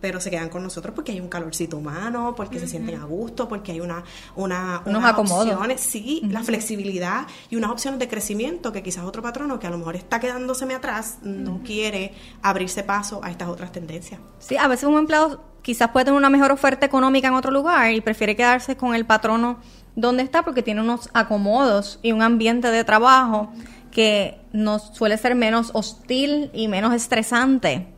pero 0.00 0.20
se 0.20 0.30
quedan 0.30 0.48
con 0.48 0.62
nosotros 0.62 0.94
porque 0.94 1.12
hay 1.12 1.20
un 1.20 1.28
calorcito 1.28 1.76
humano, 1.76 2.34
porque 2.36 2.58
se 2.58 2.68
sienten 2.68 3.00
a 3.00 3.04
gusto, 3.04 3.48
porque 3.48 3.72
hay 3.72 3.80
una, 3.80 4.04
una 4.36 4.82
unas 4.86 5.18
opciones, 5.18 5.80
sí, 5.80 6.22
la 6.30 6.42
flexibilidad 6.42 7.26
y 7.50 7.56
unas 7.56 7.70
opciones 7.70 7.98
de 7.98 8.08
crecimiento 8.08 8.72
que 8.72 8.82
quizás 8.82 9.04
otro 9.04 9.22
patrono 9.22 9.58
que 9.58 9.66
a 9.66 9.70
lo 9.70 9.78
mejor 9.78 9.96
está 9.96 10.20
quedándoseme 10.20 10.74
atrás 10.74 11.18
no 11.22 11.60
quiere 11.64 12.12
abrirse 12.42 12.82
paso 12.84 13.20
a 13.22 13.30
estas 13.30 13.48
otras 13.48 13.72
tendencias. 13.72 14.20
Sí, 14.38 14.56
a 14.56 14.68
veces 14.68 14.84
un 14.88 14.98
empleado 14.98 15.42
quizás 15.62 15.90
puede 15.90 16.06
tener 16.06 16.18
una 16.18 16.30
mejor 16.30 16.52
oferta 16.52 16.86
económica 16.86 17.28
en 17.28 17.34
otro 17.34 17.50
lugar 17.50 17.92
y 17.92 18.00
prefiere 18.00 18.36
quedarse 18.36 18.76
con 18.76 18.94
el 18.94 19.04
patrono 19.04 19.58
donde 19.96 20.22
está 20.22 20.44
porque 20.44 20.62
tiene 20.62 20.80
unos 20.80 21.10
acomodos 21.12 21.98
y 22.02 22.12
un 22.12 22.22
ambiente 22.22 22.70
de 22.70 22.84
trabajo 22.84 23.52
que 23.90 24.40
nos 24.52 24.94
suele 24.94 25.16
ser 25.18 25.34
menos 25.34 25.70
hostil 25.74 26.50
y 26.52 26.68
menos 26.68 26.94
estresante 26.94 27.88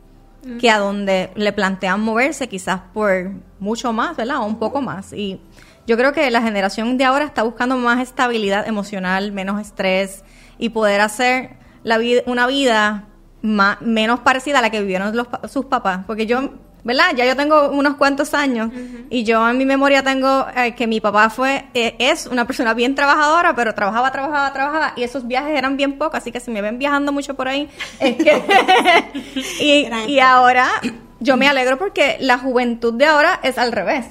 que 0.59 0.71
a 0.71 0.79
donde 0.79 1.29
le 1.35 1.53
plantean 1.53 2.01
moverse 2.01 2.49
quizás 2.49 2.81
por 2.93 3.31
mucho 3.59 3.93
más, 3.93 4.17
¿verdad? 4.17 4.37
O 4.37 4.45
un 4.45 4.57
poco 4.57 4.81
más. 4.81 5.13
Y 5.13 5.39
yo 5.85 5.97
creo 5.97 6.13
que 6.13 6.29
la 6.31 6.41
generación 6.41 6.97
de 6.97 7.05
ahora 7.05 7.25
está 7.25 7.43
buscando 7.43 7.77
más 7.77 7.99
estabilidad 7.99 8.67
emocional, 8.67 9.31
menos 9.31 9.61
estrés 9.61 10.23
y 10.57 10.69
poder 10.69 11.01
hacer 11.01 11.57
la 11.83 11.97
vida, 11.97 12.21
una 12.25 12.47
vida 12.47 13.07
más, 13.41 13.81
menos 13.81 14.21
parecida 14.21 14.59
a 14.59 14.61
la 14.61 14.71
que 14.71 14.81
vivieron 14.81 15.15
los, 15.15 15.27
sus 15.49 15.65
papás. 15.65 16.05
Porque 16.07 16.25
yo 16.25 16.53
¿verdad? 16.83 17.11
Ya 17.15 17.25
yo 17.25 17.35
tengo 17.35 17.69
unos 17.69 17.95
cuantos 17.95 18.33
años 18.33 18.69
y 19.09 19.23
yo 19.23 19.47
en 19.47 19.57
mi 19.57 19.65
memoria 19.65 20.03
tengo 20.03 20.47
eh, 20.55 20.73
que 20.75 20.87
mi 20.87 20.99
papá 20.99 21.29
fue, 21.29 21.65
eh, 21.73 21.95
es 21.99 22.27
una 22.27 22.45
persona 22.45 22.73
bien 22.73 22.95
trabajadora, 22.95 23.55
pero 23.55 23.73
trabajaba, 23.73 24.11
trabajaba, 24.11 24.53
trabajaba 24.53 24.93
y 24.95 25.03
esos 25.03 25.27
viajes 25.27 25.57
eran 25.57 25.77
bien 25.77 25.97
pocos, 25.97 26.15
así 26.15 26.31
que 26.31 26.39
si 26.39 26.51
me 26.51 26.61
ven 26.61 26.79
viajando 26.79 27.11
mucho 27.11 27.35
por 27.35 27.47
ahí, 27.47 27.69
es 27.99 28.15
que... 28.15 28.41
y, 29.59 30.11
y 30.11 30.19
ahora 30.19 30.69
yo 31.19 31.37
me 31.37 31.47
alegro 31.47 31.77
porque 31.77 32.17
la 32.19 32.39
juventud 32.39 32.93
de 32.95 33.05
ahora 33.05 33.39
es 33.43 33.57
al 33.57 33.71
revés. 33.71 34.05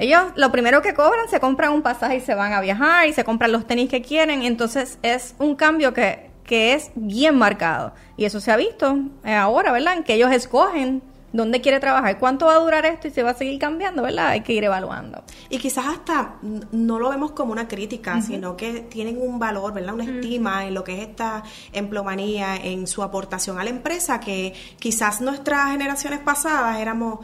Ellos 0.00 0.24
lo 0.34 0.50
primero 0.50 0.82
que 0.82 0.94
cobran 0.94 1.28
se 1.28 1.38
compran 1.38 1.72
un 1.72 1.82
pasaje 1.82 2.16
y 2.16 2.20
se 2.20 2.34
van 2.34 2.52
a 2.52 2.60
viajar 2.60 3.06
y 3.06 3.12
se 3.12 3.24
compran 3.24 3.52
los 3.52 3.66
tenis 3.66 3.88
que 3.88 4.02
quieren, 4.02 4.42
entonces 4.42 4.98
es 5.02 5.34
un 5.38 5.54
cambio 5.54 5.94
que, 5.94 6.30
que 6.44 6.74
es 6.74 6.90
bien 6.96 7.36
marcado. 7.36 7.94
Y 8.16 8.24
eso 8.24 8.40
se 8.40 8.50
ha 8.50 8.56
visto 8.56 8.98
eh, 9.24 9.34
ahora, 9.34 9.72
¿verdad? 9.72 9.94
En 9.94 10.04
que 10.04 10.14
ellos 10.14 10.32
escogen 10.32 11.02
dónde 11.34 11.60
quiere 11.60 11.80
trabajar, 11.80 12.16
cuánto 12.20 12.46
va 12.46 12.54
a 12.54 12.58
durar 12.58 12.86
esto 12.86 13.08
y 13.08 13.10
se 13.10 13.24
va 13.24 13.30
a 13.30 13.34
seguir 13.34 13.58
cambiando, 13.58 14.02
¿verdad? 14.02 14.28
Hay 14.28 14.42
que 14.42 14.52
ir 14.52 14.62
evaluando. 14.62 15.24
Y 15.50 15.58
quizás 15.58 15.86
hasta 15.86 16.36
no 16.70 17.00
lo 17.00 17.10
vemos 17.10 17.32
como 17.32 17.50
una 17.50 17.66
crítica, 17.66 18.22
sino 18.22 18.56
que 18.56 18.82
tienen 18.82 19.20
un 19.20 19.40
valor, 19.40 19.74
¿verdad? 19.74 19.94
Una 19.94 20.04
estima 20.04 20.64
en 20.64 20.74
lo 20.74 20.84
que 20.84 20.94
es 20.94 21.08
esta 21.08 21.42
emplomanía, 21.72 22.54
en 22.56 22.86
su 22.86 23.02
aportación 23.02 23.58
a 23.58 23.64
la 23.64 23.70
empresa, 23.70 24.20
que 24.20 24.54
quizás 24.78 25.20
nuestras 25.20 25.72
generaciones 25.72 26.20
pasadas 26.20 26.78
éramos... 26.78 27.18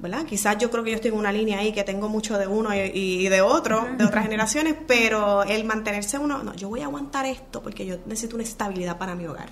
¿verdad? 0.00 0.24
Quizás 0.24 0.56
yo 0.58 0.70
creo 0.70 0.84
que 0.84 0.90
yo 0.90 0.94
estoy 0.94 1.10
en 1.10 1.16
una 1.16 1.32
línea 1.32 1.58
ahí 1.58 1.72
que 1.72 1.82
tengo 1.82 2.08
mucho 2.08 2.38
de 2.38 2.46
uno 2.46 2.70
y, 2.72 3.26
de 3.26 3.40
otro, 3.40 3.84
de 3.98 4.04
otras 4.04 4.22
generaciones, 4.22 4.76
pero 4.86 5.42
el 5.42 5.64
mantenerse 5.64 6.18
uno, 6.18 6.44
no, 6.44 6.54
yo 6.54 6.68
voy 6.68 6.82
a 6.82 6.84
aguantar 6.84 7.26
esto 7.26 7.60
porque 7.60 7.84
yo 7.84 7.96
necesito 8.06 8.36
una 8.36 8.44
estabilidad 8.44 8.96
para 8.96 9.16
mi 9.16 9.26
hogar. 9.26 9.48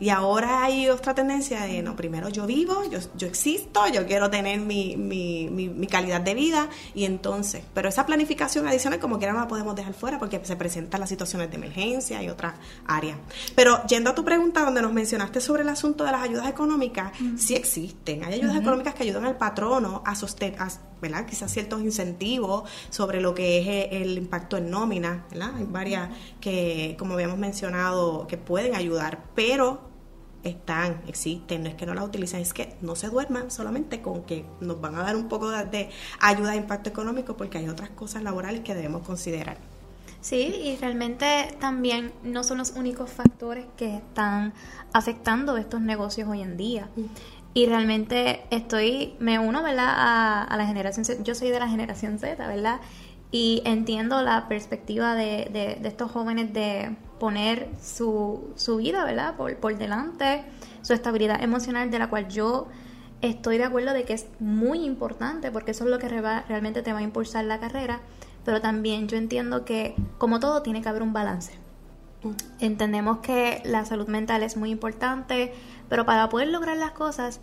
Y 0.00 0.08
ahora 0.08 0.64
hay 0.64 0.88
otra 0.88 1.14
tendencia 1.14 1.60
de, 1.60 1.82
no, 1.82 1.94
primero 1.94 2.30
yo 2.30 2.46
vivo, 2.46 2.84
yo, 2.90 2.98
yo 3.16 3.28
existo, 3.28 3.86
yo 3.92 4.06
quiero 4.06 4.30
tener 4.30 4.58
mi, 4.58 4.96
mi, 4.96 5.48
mi, 5.50 5.86
calidad 5.86 6.22
de 6.22 6.34
vida 6.34 6.70
y 6.94 7.04
entonces, 7.04 7.62
pero 7.74 7.90
esa 7.90 8.06
planificación 8.06 8.66
adicional 8.66 8.98
como 8.98 9.18
quiera 9.18 9.34
no 9.34 9.40
la 9.40 9.48
podemos 9.48 9.76
dejar 9.76 9.92
fuera 9.92 10.18
porque 10.18 10.40
se 10.42 10.56
presentan 10.56 11.00
las 11.00 11.10
situaciones 11.10 11.50
de 11.50 11.56
emergencia 11.56 12.22
y 12.22 12.30
otras 12.30 12.54
áreas. 12.86 13.18
Pero 13.54 13.84
yendo 13.86 14.10
a 14.10 14.14
tu 14.14 14.24
pregunta 14.24 14.64
donde 14.64 14.80
nos 14.80 14.92
mencionaste 14.92 15.40
sobre 15.42 15.62
el 15.62 15.68
asunto 15.68 16.04
de 16.04 16.12
las 16.12 16.22
ayudas 16.22 16.48
económicas, 16.48 17.12
sí 17.36 17.54
existen. 17.54 18.24
Hay 18.24 18.34
ayudas 18.34 18.56
económicas 18.56 18.94
que 18.94 19.02
ayudan 19.02 19.26
al 19.26 19.36
patrono 19.36 20.02
a 20.06 20.14
sostener, 20.14 20.56
¿verdad? 21.02 21.26
Quizás 21.26 21.52
ciertos 21.52 21.82
incentivos 21.82 22.70
sobre 22.88 23.20
lo 23.20 23.34
que 23.34 23.58
es 23.58 23.92
el 24.00 24.16
impacto 24.16 24.56
en 24.56 24.70
nómina, 24.70 25.26
¿verdad? 25.30 25.56
Hay 25.56 25.64
varias 25.68 26.08
que, 26.40 26.96
como 26.98 27.14
habíamos 27.14 27.36
mencionado, 27.36 28.26
que 28.26 28.38
pueden 28.38 28.74
ayudar, 28.74 29.24
pero 29.34 29.89
están, 30.42 31.02
existen, 31.06 31.62
no 31.62 31.68
es 31.68 31.74
que 31.74 31.86
no 31.86 31.94
las 31.94 32.04
utilicen, 32.04 32.40
es 32.40 32.54
que 32.54 32.76
no 32.80 32.96
se 32.96 33.08
duerman 33.08 33.50
solamente 33.50 34.00
con 34.00 34.22
que 34.22 34.44
nos 34.60 34.80
van 34.80 34.94
a 34.94 35.02
dar 35.02 35.16
un 35.16 35.28
poco 35.28 35.50
de, 35.50 35.90
ayuda 36.20 36.52
de 36.52 36.56
impacto 36.56 36.90
económico 36.90 37.36
porque 37.36 37.58
hay 37.58 37.68
otras 37.68 37.90
cosas 37.90 38.22
laborales 38.22 38.60
que 38.60 38.74
debemos 38.74 39.02
considerar. 39.02 39.58
Sí, 40.20 40.54
y 40.64 40.76
realmente 40.76 41.56
también 41.60 42.12
no 42.22 42.44
son 42.44 42.58
los 42.58 42.72
únicos 42.72 43.10
factores 43.10 43.64
que 43.76 43.96
están 43.96 44.52
afectando 44.92 45.56
estos 45.56 45.80
negocios 45.80 46.28
hoy 46.28 46.42
en 46.42 46.56
día. 46.56 46.90
Mm. 46.96 47.04
Y 47.52 47.66
realmente 47.66 48.44
estoy, 48.50 49.14
me 49.18 49.38
uno, 49.38 49.62
¿verdad? 49.62 49.88
A, 49.88 50.44
a, 50.44 50.56
la 50.56 50.66
generación 50.66 51.04
Z, 51.04 51.22
yo 51.24 51.34
soy 51.34 51.48
de 51.48 51.58
la 51.58 51.68
generación 51.68 52.18
Z, 52.18 52.46
¿verdad? 52.46 52.80
Y 53.32 53.62
entiendo 53.64 54.22
la 54.22 54.46
perspectiva 54.46 55.14
de, 55.14 55.48
de, 55.52 55.78
de 55.80 55.88
estos 55.88 56.10
jóvenes 56.10 56.52
de 56.52 56.94
poner 57.20 57.68
su, 57.80 58.50
su 58.56 58.78
vida, 58.78 59.04
¿verdad? 59.04 59.36
Por, 59.36 59.54
por 59.58 59.78
delante, 59.78 60.42
su 60.82 60.94
estabilidad 60.94 61.40
emocional, 61.40 61.90
de 61.90 62.00
la 62.00 62.08
cual 62.08 62.28
yo 62.28 62.66
estoy 63.20 63.58
de 63.58 63.64
acuerdo 63.64 63.92
de 63.92 64.04
que 64.04 64.14
es 64.14 64.26
muy 64.40 64.84
importante, 64.84 65.52
porque 65.52 65.70
eso 65.70 65.84
es 65.84 65.90
lo 65.90 65.98
que 65.98 66.08
realmente 66.08 66.82
te 66.82 66.92
va 66.92 66.98
a 66.98 67.02
impulsar 67.02 67.44
la 67.44 67.60
carrera, 67.60 68.00
pero 68.44 68.60
también 68.60 69.06
yo 69.06 69.18
entiendo 69.18 69.64
que, 69.64 69.94
como 70.18 70.40
todo, 70.40 70.62
tiene 70.62 70.82
que 70.82 70.88
haber 70.88 71.02
un 71.02 71.12
balance. 71.12 71.52
Entendemos 72.58 73.18
que 73.18 73.62
la 73.64 73.84
salud 73.84 74.08
mental 74.08 74.42
es 74.42 74.56
muy 74.56 74.70
importante, 74.70 75.52
pero 75.88 76.06
para 76.06 76.28
poder 76.30 76.48
lograr 76.48 76.78
las 76.78 76.92
cosas 76.92 77.40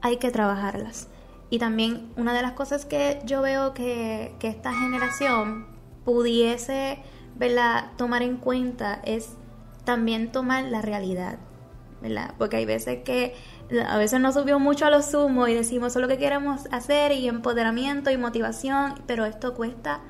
hay 0.00 0.16
que 0.16 0.30
trabajarlas. 0.30 1.08
Y 1.50 1.58
también 1.58 2.10
una 2.16 2.34
de 2.34 2.42
las 2.42 2.52
cosas 2.52 2.86
que 2.86 3.20
yo 3.24 3.42
veo 3.42 3.74
que, 3.74 4.34
que 4.38 4.48
esta 4.48 4.72
generación 4.72 5.66
pudiese 6.04 6.98
¿verdad? 7.38 7.92
tomar 7.96 8.22
en 8.22 8.36
cuenta 8.36 9.00
es 9.04 9.30
también 9.84 10.32
tomar 10.32 10.64
la 10.64 10.82
realidad, 10.82 11.38
¿verdad? 12.02 12.34
Porque 12.36 12.56
hay 12.56 12.66
veces 12.66 13.02
que 13.04 13.34
a 13.86 13.98
veces 13.98 14.20
nos 14.20 14.34
subió 14.34 14.58
mucho 14.58 14.86
a 14.86 14.90
lo 14.90 15.02
sumo 15.02 15.46
y 15.48 15.54
decimos 15.54 15.92
eso 15.92 15.98
es 15.98 16.02
lo 16.02 16.08
que 16.08 16.18
queremos 16.18 16.62
hacer 16.72 17.12
y 17.12 17.28
empoderamiento 17.28 18.10
y 18.10 18.16
motivación, 18.16 18.94
pero 19.06 19.24
esto 19.24 19.54
cuesta 19.54 20.00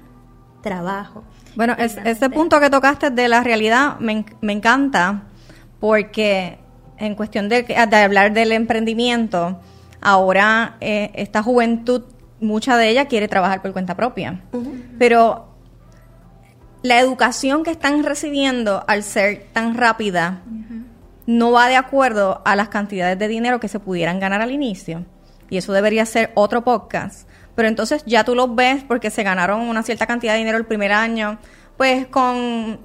trabajo. 0.63 1.25
Bueno, 1.55 1.75
ese 1.79 2.31
punto 2.31 2.61
que 2.61 2.71
tocaste 2.71 3.11
de 3.11 3.29
la 3.29 3.43
realidad 3.43 3.99
me, 4.01 4.25
me 4.41 4.53
encanta 4.53 5.25
porque 5.81 6.59
en 6.99 7.15
cuestión 7.15 7.49
de, 7.49 7.63
de, 7.63 7.97
hablar 7.97 8.33
del 8.33 8.53
emprendimiento, 8.53 9.61
ahora 10.01 10.77
eh, 10.81 11.11
esta 11.15 11.43
juventud, 11.43 12.03
mucha 12.41 12.77
de 12.77 12.89
ella 12.91 13.07
quiere 13.07 13.29
trabajar 13.29 13.63
por 13.63 13.73
cuenta 13.73 13.97
propia, 13.97 14.41
pero 14.99 15.48
la 16.89 17.01
educación 17.01 17.65
que 17.65 17.71
están 17.71 18.03
recibiendo 18.03 18.83
al 18.89 19.03
ser 19.03 19.47
tan 19.53 19.77
rápida 19.77 20.41
no 21.27 21.53
va 21.53 21.69
de 21.69 21.77
acuerdo 21.77 22.41
a 22.47 22.57
las 22.57 22.71
cantidades 22.71 23.19
de 23.19 23.29
dinero 23.29 23.61
que 23.61 23.69
se 23.69 23.79
pudieran 23.79 24.19
ganar 24.19 24.41
al 24.41 24.53
inicio. 24.53 25.05
Y 25.51 25.59
eso 25.59 25.75
debería 25.75 26.07
ser 26.07 26.33
otro 26.35 26.65
podcast. 26.65 27.29
Pero 27.55 27.69
entonces 27.69 28.03
ya 28.07 28.25
tú 28.25 28.35
los 28.35 28.55
ves 28.55 28.85
porque 28.85 29.11
se 29.11 29.23
ganaron 29.23 29.61
una 29.61 29.83
cierta 29.83 30.07
cantidad 30.07 30.33
de 30.33 30.39
dinero 30.39 30.57
el 30.57 30.65
primer 30.65 30.93
año, 30.93 31.39
pues 31.77 32.07
con 32.07 32.81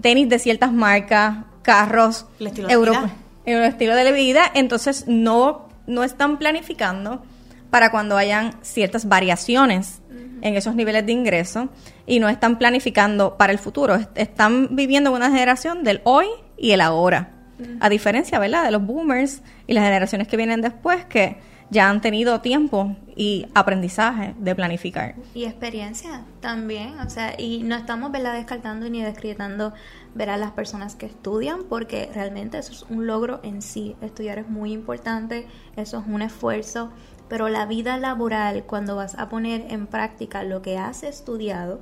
tenis 0.00 0.28
de 0.28 0.40
ciertas 0.40 0.72
marcas, 0.72 1.44
carros, 1.62 2.26
el 2.40 2.48
estilo 2.48 2.66
de 2.66 2.76
vida. 2.78 3.10
el 3.44 3.62
estilo 3.62 3.94
de 3.94 4.10
vida, 4.10 4.42
entonces 4.54 5.04
no, 5.06 5.68
no 5.86 6.02
están 6.02 6.36
planificando 6.36 7.22
para 7.70 7.90
cuando 7.90 8.16
hayan 8.16 8.52
ciertas 8.62 9.08
variaciones 9.08 10.00
en 10.40 10.54
esos 10.54 10.74
niveles 10.74 11.04
de 11.04 11.12
ingreso 11.12 11.68
y 12.06 12.20
no 12.20 12.28
están 12.28 12.58
planificando 12.58 13.36
para 13.36 13.52
el 13.52 13.58
futuro. 13.58 13.98
Están 14.14 14.76
viviendo 14.76 15.12
una 15.12 15.30
generación 15.30 15.84
del 15.84 16.00
hoy 16.04 16.26
y 16.56 16.70
el 16.72 16.80
ahora. 16.80 17.34
A 17.80 17.88
diferencia, 17.88 18.38
¿verdad?, 18.38 18.64
de 18.64 18.70
los 18.70 18.86
boomers 18.86 19.42
y 19.66 19.72
las 19.72 19.84
generaciones 19.84 20.28
que 20.28 20.36
vienen 20.36 20.60
después 20.60 21.04
que 21.06 21.38
ya 21.70 21.90
han 21.90 22.00
tenido 22.00 22.40
tiempo 22.40 22.96
y 23.16 23.46
aprendizaje 23.52 24.34
de 24.38 24.54
planificar. 24.54 25.16
Y 25.34 25.44
experiencia 25.44 26.22
también, 26.40 26.98
o 27.00 27.10
sea, 27.10 27.34
y 27.38 27.62
no 27.64 27.74
estamos, 27.74 28.12
¿verdad?, 28.12 28.34
descartando 28.34 28.88
ni 28.88 29.02
descrietando, 29.02 29.74
ver 30.14 30.30
a 30.30 30.36
las 30.36 30.52
personas 30.52 30.94
que 30.94 31.06
estudian, 31.06 31.64
porque 31.68 32.08
realmente 32.14 32.58
eso 32.58 32.72
es 32.72 32.82
un 32.88 33.06
logro 33.06 33.40
en 33.42 33.60
sí. 33.60 33.96
Estudiar 34.00 34.38
es 34.38 34.48
muy 34.48 34.72
importante, 34.72 35.46
eso 35.76 35.98
es 35.98 36.06
un 36.06 36.22
esfuerzo 36.22 36.90
pero 37.28 37.48
la 37.48 37.66
vida 37.66 37.96
laboral, 37.96 38.64
cuando 38.64 38.96
vas 38.96 39.14
a 39.18 39.28
poner 39.28 39.66
en 39.70 39.86
práctica 39.86 40.42
lo 40.42 40.62
que 40.62 40.78
has 40.78 41.02
estudiado, 41.02 41.80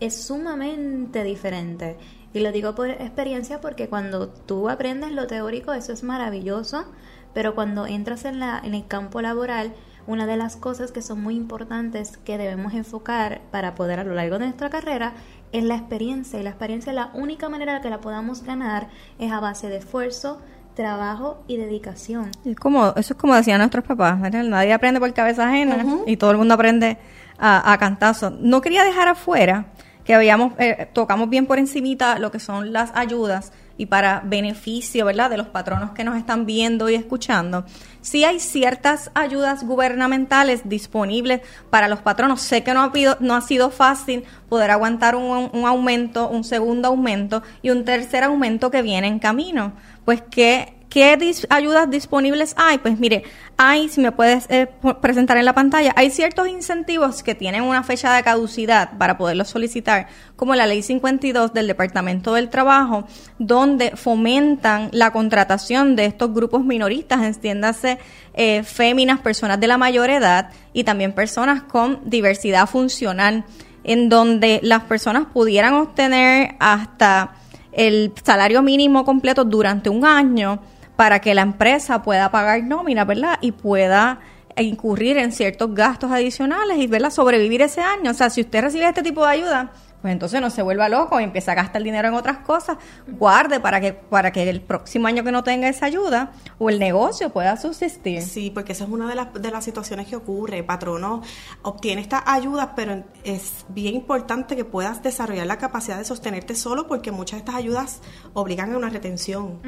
es 0.00 0.22
sumamente 0.22 1.24
diferente. 1.24 1.96
Y 2.32 2.40
lo 2.40 2.52
digo 2.52 2.74
por 2.74 2.90
experiencia 2.90 3.60
porque 3.60 3.88
cuando 3.88 4.28
tú 4.28 4.68
aprendes 4.68 5.12
lo 5.12 5.26
teórico, 5.26 5.72
eso 5.72 5.92
es 5.92 6.02
maravilloso, 6.02 6.84
pero 7.32 7.54
cuando 7.54 7.86
entras 7.86 8.24
en, 8.24 8.40
la, 8.40 8.60
en 8.62 8.74
el 8.74 8.86
campo 8.86 9.22
laboral, 9.22 9.72
una 10.06 10.26
de 10.26 10.36
las 10.36 10.56
cosas 10.56 10.92
que 10.92 11.02
son 11.02 11.20
muy 11.20 11.34
importantes 11.34 12.16
que 12.18 12.38
debemos 12.38 12.74
enfocar 12.74 13.40
para 13.50 13.74
poder 13.74 13.98
a 13.98 14.04
lo 14.04 14.14
largo 14.14 14.38
de 14.38 14.44
nuestra 14.46 14.70
carrera 14.70 15.14
es 15.52 15.64
la 15.64 15.76
experiencia. 15.76 16.38
Y 16.38 16.42
la 16.42 16.50
experiencia, 16.50 16.92
la 16.92 17.10
única 17.14 17.48
manera 17.48 17.80
que 17.80 17.90
la 17.90 18.00
podamos 18.00 18.42
ganar 18.42 18.88
es 19.18 19.32
a 19.32 19.40
base 19.40 19.68
de 19.68 19.78
esfuerzo, 19.78 20.40
trabajo 20.76 21.42
y 21.48 21.56
dedicación. 21.56 22.30
Es 22.44 22.54
como, 22.54 22.90
eso 22.90 23.14
es 23.14 23.18
como 23.18 23.34
decían 23.34 23.58
nuestros 23.58 23.84
papás, 23.84 24.20
nadie 24.20 24.72
aprende 24.72 25.00
por 25.00 25.12
cabeza 25.14 25.48
ajena 25.48 25.84
y 26.06 26.18
todo 26.18 26.30
el 26.30 26.36
mundo 26.36 26.54
aprende 26.54 26.98
a, 27.38 27.72
a, 27.72 27.78
cantazo. 27.78 28.30
No 28.30 28.60
quería 28.60 28.84
dejar 28.84 29.08
afuera 29.08 29.66
que 30.04 30.14
habíamos, 30.14 30.52
eh, 30.58 30.88
tocamos 30.92 31.28
bien 31.30 31.46
por 31.46 31.58
encimita 31.58 32.18
lo 32.20 32.30
que 32.30 32.38
son 32.38 32.72
las 32.72 32.94
ayudas 32.94 33.52
y 33.78 33.86
para 33.86 34.22
beneficio, 34.24 35.04
¿verdad?, 35.04 35.30
de 35.30 35.36
los 35.36 35.48
patronos 35.48 35.90
que 35.92 36.04
nos 36.04 36.16
están 36.16 36.46
viendo 36.46 36.88
y 36.88 36.94
escuchando. 36.94 37.64
Sí 38.00 38.24
hay 38.24 38.40
ciertas 38.40 39.10
ayudas 39.14 39.64
gubernamentales 39.64 40.68
disponibles 40.68 41.40
para 41.70 41.88
los 41.88 42.00
patronos. 42.00 42.40
Sé 42.40 42.62
que 42.62 42.72
no 42.72 42.82
ha, 42.82 42.92
no 43.20 43.34
ha 43.34 43.40
sido 43.40 43.70
fácil 43.70 44.24
poder 44.48 44.70
aguantar 44.70 45.16
un, 45.16 45.50
un 45.52 45.66
aumento, 45.66 46.28
un 46.28 46.44
segundo 46.44 46.88
aumento 46.88 47.42
y 47.62 47.70
un 47.70 47.84
tercer 47.84 48.24
aumento 48.24 48.70
que 48.70 48.82
viene 48.82 49.08
en 49.08 49.18
camino 49.18 49.72
pues 50.06 50.22
¿qué, 50.30 50.75
qué 50.96 51.18
ayudas 51.50 51.90
disponibles 51.90 52.54
hay? 52.56 52.78
Pues 52.78 52.98
mire, 52.98 53.24
hay, 53.58 53.90
si 53.90 54.00
me 54.00 54.12
puedes 54.12 54.46
eh, 54.48 54.66
presentar 55.02 55.36
en 55.36 55.44
la 55.44 55.52
pantalla, 55.52 55.92
hay 55.94 56.10
ciertos 56.10 56.48
incentivos 56.48 57.22
que 57.22 57.34
tienen 57.34 57.64
una 57.64 57.82
fecha 57.82 58.14
de 58.14 58.22
caducidad 58.22 58.96
para 58.96 59.18
poderlos 59.18 59.48
solicitar, 59.48 60.06
como 60.36 60.54
la 60.54 60.66
Ley 60.66 60.82
52 60.82 61.52
del 61.52 61.66
Departamento 61.66 62.32
del 62.32 62.48
Trabajo, 62.48 63.04
donde 63.38 63.90
fomentan 63.90 64.88
la 64.90 65.12
contratación 65.12 65.96
de 65.96 66.06
estos 66.06 66.32
grupos 66.32 66.64
minoristas, 66.64 67.22
entiéndase 67.22 67.98
eh, 68.32 68.62
féminas, 68.62 69.20
personas 69.20 69.60
de 69.60 69.66
la 69.66 69.76
mayor 69.76 70.08
edad 70.08 70.48
y 70.72 70.84
también 70.84 71.12
personas 71.12 71.62
con 71.62 72.08
diversidad 72.08 72.66
funcional, 72.66 73.44
en 73.84 74.08
donde 74.08 74.60
las 74.62 74.84
personas 74.84 75.26
pudieran 75.26 75.74
obtener 75.74 76.54
hasta 76.58 77.34
el 77.72 78.14
salario 78.24 78.62
mínimo 78.62 79.04
completo 79.04 79.44
durante 79.44 79.90
un 79.90 80.06
año 80.06 80.58
para 80.96 81.20
que 81.20 81.34
la 81.34 81.42
empresa 81.42 82.02
pueda 82.02 82.30
pagar 82.30 82.62
nómina, 82.64 83.04
¿verdad? 83.04 83.38
Y 83.40 83.52
pueda 83.52 84.20
incurrir 84.56 85.18
en 85.18 85.32
ciertos 85.32 85.74
gastos 85.74 86.10
adicionales 86.10 86.78
y, 86.78 86.86
¿verdad? 86.86 87.10
Sobrevivir 87.10 87.62
ese 87.62 87.82
año. 87.82 88.10
O 88.10 88.14
sea, 88.14 88.30
si 88.30 88.40
usted 88.40 88.62
recibe 88.62 88.88
este 88.88 89.02
tipo 89.02 89.24
de 89.24 89.32
ayuda, 89.32 89.72
pues 90.06 90.12
entonces 90.12 90.40
no 90.40 90.50
se 90.50 90.62
vuelva 90.62 90.88
loco 90.88 91.18
y 91.20 91.24
empieza 91.24 91.50
a 91.50 91.56
gastar 91.56 91.82
dinero 91.82 92.06
en 92.06 92.14
otras 92.14 92.38
cosas, 92.38 92.76
guarde 93.08 93.58
para 93.58 93.80
que 93.80 93.92
para 93.92 94.30
que 94.30 94.48
el 94.48 94.60
próximo 94.60 95.08
año 95.08 95.24
que 95.24 95.32
no 95.32 95.42
tenga 95.42 95.68
esa 95.68 95.86
ayuda 95.86 96.30
o 96.58 96.70
el 96.70 96.78
negocio 96.78 97.30
pueda 97.30 97.56
subsistir. 97.56 98.22
Sí, 98.22 98.52
porque 98.54 98.70
esa 98.70 98.84
es 98.84 98.90
una 98.90 99.08
de 99.08 99.16
las, 99.16 99.34
de 99.34 99.50
las 99.50 99.64
situaciones 99.64 100.06
que 100.06 100.14
ocurre. 100.14 100.62
patrono 100.62 101.22
obtiene 101.62 102.02
estas 102.02 102.22
ayudas, 102.24 102.68
pero 102.76 103.02
es 103.24 103.66
bien 103.68 103.96
importante 103.96 104.54
que 104.54 104.64
puedas 104.64 105.02
desarrollar 105.02 105.48
la 105.48 105.58
capacidad 105.58 105.98
de 105.98 106.04
sostenerte 106.04 106.54
solo 106.54 106.86
porque 106.86 107.10
muchas 107.10 107.38
de 107.38 107.40
estas 107.40 107.56
ayudas 107.56 108.00
obligan 108.32 108.74
a 108.74 108.76
una 108.76 108.90
retención 108.90 109.58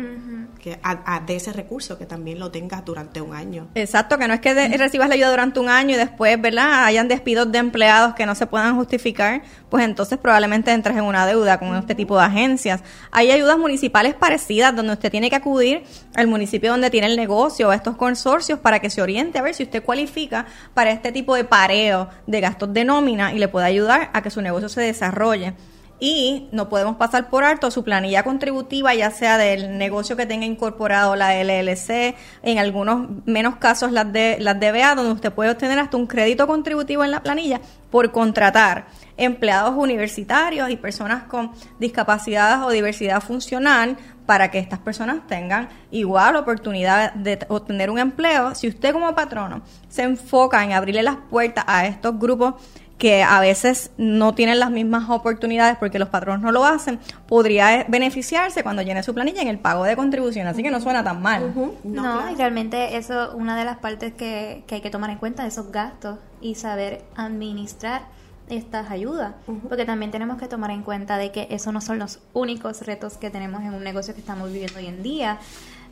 que 0.61 0.79
a, 0.85 1.19
de 1.19 1.35
ese 1.35 1.53
recurso 1.53 1.99
que 1.99 2.07
también 2.07 2.39
lo 2.39 2.53
tengas 2.53 2.85
durante 2.85 3.21
un 3.21 3.35
año. 3.35 3.67
Exacto, 3.75 4.19
que 4.19 4.29
no 4.29 4.35
es 4.35 4.41
que 4.41 4.55
recibas 4.79 5.09
la 5.09 5.17
ayuda 5.17 5.31
durante 5.31 5.59
un 5.59 5.69
año 5.69 5.97
y 5.97 5.99
después, 5.99 6.41
¿verdad? 6.41 6.85
Hayan 6.85 7.09
despidos 7.09 7.51
de 7.51 7.59
empleados 7.59 8.15
que 8.15 8.25
no 8.25 8.37
se 8.37 8.47
puedan 8.47 8.77
justificar, 8.77 9.43
pues 9.69 9.85
entonces 9.85 10.17
probablemente 10.29 10.71
entres 10.73 10.95
en 10.95 11.05
una 11.05 11.25
deuda 11.27 11.59
con 11.59 11.75
este 11.75 11.95
tipo 11.95 12.19
de 12.19 12.23
agencias. 12.23 12.83
Hay 13.11 13.31
ayudas 13.31 13.57
municipales 13.57 14.13
parecidas 14.13 14.77
donde 14.77 14.93
usted 14.93 15.11
tiene 15.11 15.31
que 15.31 15.37
acudir 15.37 15.85
al 16.15 16.27
municipio 16.27 16.71
donde 16.71 16.91
tiene 16.91 17.07
el 17.07 17.17
negocio 17.17 17.69
o 17.69 17.71
a 17.71 17.75
estos 17.75 17.97
consorcios 17.97 18.59
para 18.59 18.79
que 18.79 18.91
se 18.91 19.01
oriente 19.01 19.39
a 19.39 19.43
ver 19.43 19.55
si 19.55 19.63
usted 19.63 19.83
cualifica 19.83 20.45
para 20.75 20.91
este 20.91 21.13
tipo 21.13 21.35
de 21.35 21.45
pareo 21.45 22.11
de 22.27 22.43
gastos 22.43 22.75
de 22.75 22.85
nómina 22.85 23.33
y 23.33 23.39
le 23.39 23.49
pueda 23.49 23.65
ayudar 23.65 24.11
a 24.13 24.21
que 24.21 24.29
su 24.29 24.43
negocio 24.43 24.69
se 24.69 24.83
desarrolle 24.83 25.55
y 26.01 26.49
no 26.53 26.69
podemos 26.69 26.97
pasar 26.97 27.29
por 27.29 27.45
alto 27.45 27.71
su 27.71 27.83
planilla 27.83 28.23
contributiva, 28.23 28.95
ya 28.95 29.11
sea 29.11 29.39
del 29.39 29.79
negocio 29.79 30.17
que 30.17 30.27
tenga 30.27 30.47
incorporado 30.47 31.17
la 31.17 31.35
LLC, 31.43 32.15
en 32.43 32.59
algunos 32.59 33.09
menos 33.27 33.57
casos 33.57 33.93
las 33.93 34.13
de 34.13 34.37
las 34.41 34.61
DBA, 34.61 34.95
donde 34.95 35.13
usted 35.13 35.33
puede 35.33 35.51
obtener 35.51 35.79
hasta 35.79 35.97
un 35.97 36.07
crédito 36.07 36.47
contributivo 36.47 37.05
en 37.05 37.11
la 37.11 37.23
planilla 37.23 37.61
por 37.91 38.13
contratar 38.13 38.87
empleados 39.17 39.75
universitarios 39.77 40.71
y 40.71 40.77
personas 40.77 41.25
con 41.25 41.51
discapacidad 41.79 42.65
o 42.65 42.71
diversidad 42.71 43.21
funcional 43.21 43.97
para 44.27 44.51
que 44.51 44.59
estas 44.59 44.79
personas 44.79 45.27
tengan 45.27 45.71
igual 45.91 46.37
oportunidad 46.37 47.15
de 47.15 47.39
obtener 47.49 47.91
un 47.91 47.99
empleo. 47.99 48.55
Si 48.55 48.69
usted 48.69 48.93
como 48.93 49.15
patrono 49.15 49.63
se 49.89 50.03
enfoca 50.03 50.63
en 50.63 50.73
abrirle 50.73 51.03
las 51.03 51.17
puertas 51.31 51.65
a 51.67 51.87
estos 51.87 52.19
grupos 52.19 52.55
que 52.99 53.23
a 53.23 53.41
veces 53.41 53.93
no 53.97 54.35
tienen 54.35 54.59
las 54.59 54.73
mismas 54.73 55.09
oportunidades 55.09 55.79
porque 55.79 56.01
los 56.01 56.09
patronos 56.09 56.43
no 56.43 56.51
lo 56.51 56.65
hacen, 56.65 56.99
podría 57.29 57.85
beneficiarse 57.89 58.65
cuando 58.65 58.83
llene 58.83 59.05
su 59.05 59.15
planilla 59.15 59.41
en 59.41 59.49
el 59.49 59.61
pago 59.61 59.85
de 59.85 59.95
contribución, 59.95 60.49
así 60.49 60.65
que 60.65 60.71
no 60.71 60.81
suena 60.81 61.05
tan 61.05 61.23
mal. 61.23 61.55
No, 61.85 62.31
y 62.31 62.35
realmente 62.35 62.97
eso 62.97 63.37
una 63.37 63.57
de 63.57 63.65
las 63.65 63.79
partes 63.79 64.13
que, 64.15 64.65
que 64.67 64.77
hay 64.77 64.81
que 64.81 64.91
tomar 64.91 65.11
en 65.11 65.19
cuenta, 65.19 65.47
esos 65.47 65.71
gastos 65.71 66.19
y 66.41 66.57
saber 66.57 67.05
administrar 67.15 68.03
estas 68.49 68.91
ayudas, 68.91 69.35
porque 69.69 69.85
también 69.85 70.11
tenemos 70.11 70.39
que 70.39 70.49
tomar 70.49 70.71
en 70.71 70.83
cuenta 70.83 71.19
de 71.19 71.31
que 71.31 71.47
esos 71.51 71.73
no 71.73 71.81
son 71.81 71.99
los 71.99 72.19
únicos 72.33 72.83
retos 72.83 73.17
que 73.17 73.31
tenemos 73.31 73.63
en 73.63 73.75
un 73.75 73.85
negocio 73.85 74.15
que 74.15 74.21
estamos 74.21 74.51
viviendo 74.51 74.79
hoy 74.79 74.87
en 74.87 75.03
día. 75.03 75.39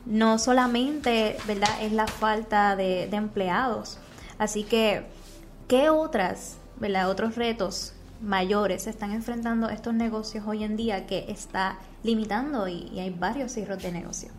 No 0.05 0.39
solamente, 0.39 1.37
¿verdad?, 1.45 1.69
es 1.81 1.91
la 1.91 2.07
falta 2.07 2.75
de, 2.75 3.07
de 3.07 3.17
empleados. 3.17 3.99
Así 4.39 4.63
que, 4.63 5.05
¿qué 5.67 5.89
otras 5.89 6.57
¿verdad? 6.79 7.09
otros 7.09 7.35
retos 7.35 7.93
mayores 8.21 8.83
se 8.83 8.89
están 8.89 9.11
enfrentando 9.11 9.69
estos 9.69 9.93
negocios 9.93 10.45
hoy 10.47 10.63
en 10.63 10.75
día 10.75 11.05
que 11.05 11.25
está 11.29 11.77
limitando 12.03 12.67
y, 12.67 12.99
hay 12.99 13.09
varios 13.09 13.51
cierros 13.51 13.81
de 13.81 13.91
negocio. 13.91 14.29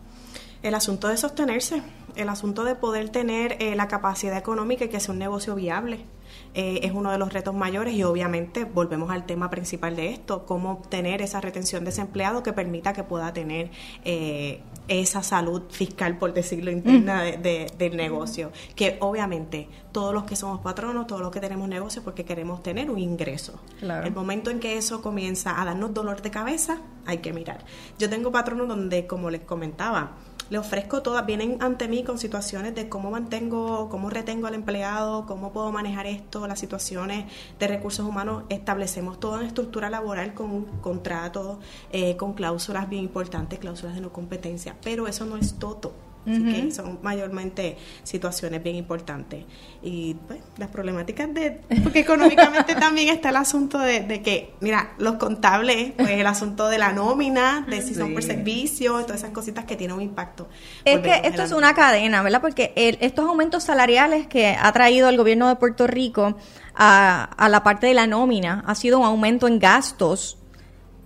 El 0.61 0.75
asunto 0.75 1.07
de 1.07 1.17
sostenerse, 1.17 1.81
el 2.19 2.29
asunto 2.29 2.63
de 2.63 2.75
poder 2.75 3.09
tener 3.09 3.57
eh, 3.59 3.75
la 3.75 3.87
capacidad 3.87 4.37
económica 4.37 4.85
y 4.85 4.89
que 4.89 4.99
sea 4.99 5.13
un 5.13 5.19
negocio 5.19 5.55
viable. 5.55 6.05
Eh, 6.53 6.81
es 6.83 6.91
uno 6.91 7.11
de 7.11 7.17
los 7.17 7.33
retos 7.33 7.55
mayores 7.55 7.93
y 7.93 8.03
obviamente 8.03 8.63
volvemos 8.63 9.09
al 9.11 9.25
tema 9.25 9.49
principal 9.49 9.95
de 9.95 10.09
esto, 10.09 10.45
cómo 10.45 10.71
obtener 10.71 11.21
esa 11.21 11.41
retención 11.41 11.83
de 11.83 11.91
ese 11.91 12.01
empleado 12.01 12.43
que 12.43 12.53
permita 12.53 12.93
que 12.93 13.03
pueda 13.03 13.33
tener 13.33 13.71
eh, 14.03 14.61
esa 14.87 15.23
salud 15.23 15.63
fiscal, 15.69 16.17
por 16.17 16.33
decirlo 16.33 16.71
interna, 16.71 17.23
de, 17.23 17.71
del 17.77 17.95
negocio. 17.95 18.51
Que 18.75 18.97
obviamente 18.99 19.69
todos 19.91 20.13
los 20.13 20.23
que 20.23 20.35
somos 20.35 20.61
patronos, 20.61 21.07
todos 21.07 21.21
los 21.21 21.31
que 21.31 21.39
tenemos 21.39 21.67
negocio, 21.67 22.03
porque 22.03 22.25
queremos 22.25 22.63
tener 22.63 22.89
un 22.89 22.99
ingreso. 22.99 23.59
El 23.81 24.13
momento 24.13 24.49
en 24.49 24.59
que 24.59 24.77
eso 24.77 25.01
comienza 25.01 25.61
a 25.61 25.65
darnos 25.65 25.93
dolor 25.93 26.21
de 26.21 26.31
cabeza, 26.31 26.81
hay 27.05 27.19
que 27.19 27.33
mirar. 27.33 27.63
Yo 27.97 28.09
tengo 28.09 28.31
patronos 28.31 28.67
donde, 28.67 29.07
como 29.07 29.29
les 29.29 29.41
comentaba, 29.41 30.13
le 30.49 30.57
ofrezco 30.57 31.01
todas, 31.01 31.25
vienen 31.25 31.57
ante 31.61 31.87
mí 31.87 32.03
con 32.03 32.17
situaciones 32.17 32.75
de 32.75 32.89
cómo 32.89 33.11
mantengo, 33.11 33.89
cómo 33.89 34.09
retengo 34.09 34.47
al 34.47 34.55
empleado, 34.55 35.25
cómo 35.25 35.51
puedo 35.51 35.71
manejar 35.71 36.07
esto, 36.07 36.47
las 36.47 36.59
situaciones 36.59 37.25
de 37.59 37.67
recursos 37.67 38.05
humanos, 38.05 38.43
establecemos 38.49 39.19
toda 39.19 39.37
una 39.37 39.47
estructura 39.47 39.89
laboral 39.89 40.33
con 40.33 40.51
un 40.51 40.65
contrato, 40.81 41.59
eh, 41.91 42.17
con 42.17 42.33
cláusulas 42.33 42.89
bien 42.89 43.03
importantes, 43.03 43.59
cláusulas 43.59 43.95
de 43.95 44.01
no 44.01 44.11
competencia, 44.11 44.75
pero 44.83 45.07
eso 45.07 45.25
no 45.25 45.37
es 45.37 45.55
todo 45.59 46.08
Así 46.27 46.43
que 46.43 46.71
son 46.71 46.99
mayormente 47.01 47.77
situaciones 48.03 48.61
bien 48.61 48.75
importantes. 48.75 49.45
Y 49.81 50.15
pues, 50.27 50.39
las 50.57 50.69
problemáticas 50.69 51.33
de... 51.33 51.61
Porque 51.83 51.99
económicamente 51.99 52.75
también 52.79 53.09
está 53.09 53.29
el 53.29 53.37
asunto 53.37 53.79
de, 53.79 54.21
que, 54.21 54.53
mira, 54.59 54.91
los 54.97 55.15
contables, 55.15 55.93
pues 55.97 56.11
el 56.11 56.27
asunto 56.27 56.67
de 56.67 56.77
la 56.77 56.91
nómina, 56.91 57.65
de 57.67 57.81
si 57.81 57.95
son 57.95 58.13
por 58.13 58.23
servicio, 58.23 59.01
todas 59.03 59.21
esas 59.21 59.31
cositas 59.31 59.65
que 59.65 59.75
tienen 59.75 59.95
un 59.95 60.03
impacto. 60.03 60.47
Es 60.85 60.99
que 60.99 61.21
esto 61.23 61.43
es 61.43 61.51
una 61.51 61.73
cadena, 61.73 62.21
¿verdad? 62.21 62.41
Porque 62.41 62.73
estos 62.75 63.27
aumentos 63.27 63.63
salariales 63.63 64.27
que 64.27 64.55
ha 64.59 64.71
traído 64.71 65.09
el 65.09 65.17
gobierno 65.17 65.47
de 65.47 65.55
Puerto 65.55 65.87
Rico 65.87 66.35
a, 66.75 67.23
a 67.23 67.49
la 67.49 67.63
parte 67.63 67.87
de 67.87 67.93
la 67.93 68.07
nómina 68.07 68.63
ha 68.67 68.75
sido 68.75 68.99
un 68.99 69.05
aumento 69.05 69.47
en 69.47 69.59
gastos 69.59 70.37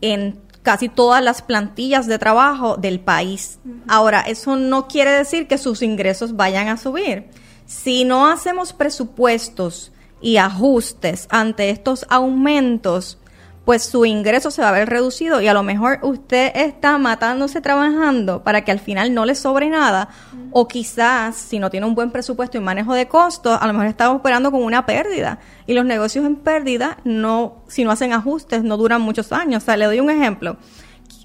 en 0.01 0.41
casi 0.63 0.89
todas 0.89 1.23
las 1.23 1.41
plantillas 1.41 2.07
de 2.07 2.17
trabajo 2.17 2.77
del 2.77 2.99
país. 2.99 3.59
Ahora, 3.87 4.21
eso 4.21 4.55
no 4.55 4.87
quiere 4.87 5.11
decir 5.11 5.47
que 5.47 5.57
sus 5.57 5.81
ingresos 5.81 6.35
vayan 6.35 6.69
a 6.69 6.77
subir. 6.77 7.29
Si 7.65 8.05
no 8.05 8.27
hacemos 8.27 8.73
presupuestos 8.73 9.91
y 10.21 10.37
ajustes 10.37 11.27
ante 11.29 11.69
estos 11.69 12.05
aumentos, 12.09 13.19
pues 13.65 13.83
su 13.83 14.05
ingreso 14.05 14.51
se 14.51 14.61
va 14.61 14.69
a 14.69 14.73
ver 14.73 14.89
reducido 14.89 15.39
y 15.41 15.47
a 15.47 15.53
lo 15.53 15.63
mejor 15.63 15.99
usted 16.01 16.51
está 16.55 16.97
matándose 16.97 17.61
trabajando 17.61 18.43
para 18.43 18.65
que 18.65 18.71
al 18.71 18.79
final 18.79 19.13
no 19.13 19.25
le 19.25 19.35
sobre 19.35 19.69
nada 19.69 20.09
o 20.51 20.67
quizás 20.67 21.35
si 21.35 21.59
no 21.59 21.69
tiene 21.69 21.85
un 21.85 21.95
buen 21.95 22.11
presupuesto 22.11 22.57
y 22.57 22.61
manejo 22.61 22.93
de 22.93 23.07
costos, 23.07 23.57
a 23.59 23.65
lo 23.67 23.73
mejor 23.73 23.87
está 23.87 24.11
operando 24.11 24.51
con 24.51 24.63
una 24.63 24.85
pérdida 24.85 25.39
y 25.65 25.73
los 25.73 25.85
negocios 25.85 26.25
en 26.25 26.35
pérdida 26.35 26.97
no 27.05 27.63
si 27.67 27.83
no 27.83 27.91
hacen 27.91 28.11
ajustes 28.11 28.63
no 28.63 28.77
duran 28.77 29.01
muchos 29.01 29.31
años. 29.31 29.63
O 29.63 29.65
sea, 29.65 29.77
le 29.77 29.85
doy 29.85 29.99
un 29.99 30.09
ejemplo. 30.09 30.57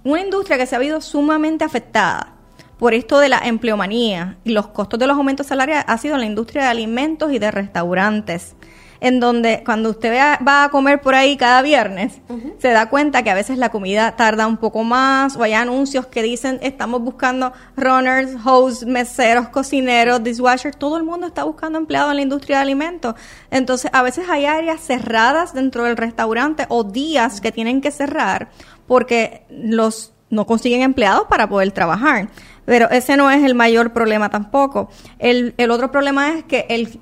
Una 0.04 0.20
industria 0.20 0.56
que 0.56 0.66
se 0.66 0.76
ha 0.76 0.78
visto 0.78 1.00
sumamente 1.00 1.64
afectada 1.64 2.34
por 2.78 2.94
esto 2.94 3.18
de 3.18 3.28
la 3.28 3.38
empleomanía 3.38 4.38
y 4.44 4.52
los 4.52 4.68
costos 4.68 5.00
de 5.00 5.08
los 5.08 5.16
aumentos 5.16 5.48
salariales 5.48 5.84
ha 5.88 5.98
sido 5.98 6.16
la 6.16 6.24
industria 6.24 6.62
de 6.62 6.68
alimentos 6.68 7.32
y 7.32 7.40
de 7.40 7.50
restaurantes 7.50 8.54
en 9.00 9.20
donde 9.20 9.62
cuando 9.64 9.90
usted 9.90 10.12
va 10.46 10.64
a 10.64 10.68
comer 10.70 11.00
por 11.00 11.14
ahí 11.14 11.36
cada 11.36 11.62
viernes, 11.62 12.20
se 12.58 12.68
da 12.68 12.88
cuenta 12.88 13.22
que 13.22 13.30
a 13.30 13.34
veces 13.34 13.58
la 13.58 13.70
comida 13.70 14.16
tarda 14.16 14.46
un 14.46 14.56
poco 14.56 14.84
más 14.84 15.36
o 15.36 15.42
hay 15.42 15.52
anuncios 15.52 16.06
que 16.06 16.22
dicen 16.22 16.58
estamos 16.62 17.00
buscando 17.02 17.52
runners, 17.76 18.32
hosts, 18.44 18.86
meseros, 18.86 19.48
cocineros, 19.48 20.22
dishwashers, 20.22 20.76
todo 20.76 20.96
el 20.96 21.04
mundo 21.04 21.26
está 21.26 21.44
buscando 21.44 21.78
empleados 21.78 22.10
en 22.10 22.16
la 22.16 22.22
industria 22.22 22.56
de 22.56 22.62
alimentos. 22.62 23.14
Entonces, 23.50 23.90
a 23.94 24.02
veces 24.02 24.28
hay 24.28 24.46
áreas 24.46 24.80
cerradas 24.80 25.52
dentro 25.52 25.84
del 25.84 25.96
restaurante 25.96 26.66
o 26.68 26.84
días 26.84 27.40
que 27.40 27.52
tienen 27.52 27.80
que 27.80 27.90
cerrar 27.90 28.48
porque 28.86 29.44
los 29.50 30.12
no 30.30 30.46
consiguen 30.46 30.82
empleados 30.82 31.26
para 31.28 31.48
poder 31.48 31.70
trabajar. 31.72 32.28
Pero 32.64 32.90
ese 32.90 33.16
no 33.16 33.30
es 33.30 33.42
el 33.44 33.54
mayor 33.54 33.92
problema 33.92 34.28
tampoco. 34.28 34.90
El, 35.18 35.54
el 35.56 35.70
otro 35.70 35.90
problema 35.90 36.34
es 36.34 36.44
que 36.44 36.66
el 36.68 37.00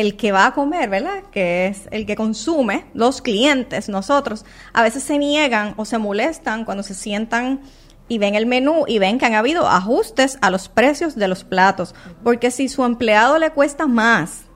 el 0.00 0.16
que 0.16 0.32
va 0.32 0.46
a 0.46 0.54
comer, 0.54 0.90
¿verdad? 0.90 1.22
Que 1.30 1.68
es 1.68 1.88
el 1.92 2.04
que 2.04 2.16
consume, 2.16 2.84
los 2.94 3.22
clientes, 3.22 3.88
nosotros, 3.88 4.44
a 4.72 4.82
veces 4.82 5.04
se 5.04 5.18
niegan 5.18 5.74
o 5.76 5.84
se 5.84 5.98
molestan 5.98 6.64
cuando 6.64 6.82
se 6.82 6.94
sientan 6.94 7.60
y 8.08 8.18
ven 8.18 8.34
el 8.34 8.46
menú 8.46 8.84
y 8.88 8.98
ven 8.98 9.18
que 9.18 9.26
han 9.26 9.34
habido 9.34 9.68
ajustes 9.68 10.36
a 10.42 10.50
los 10.50 10.68
precios 10.68 11.14
de 11.14 11.28
los 11.28 11.44
platos. 11.44 11.94
Porque 12.24 12.50
si 12.50 12.68
su 12.68 12.84
empleado 12.84 13.38
le 13.38 13.50
cuesta 13.50 13.86
más 13.86 14.46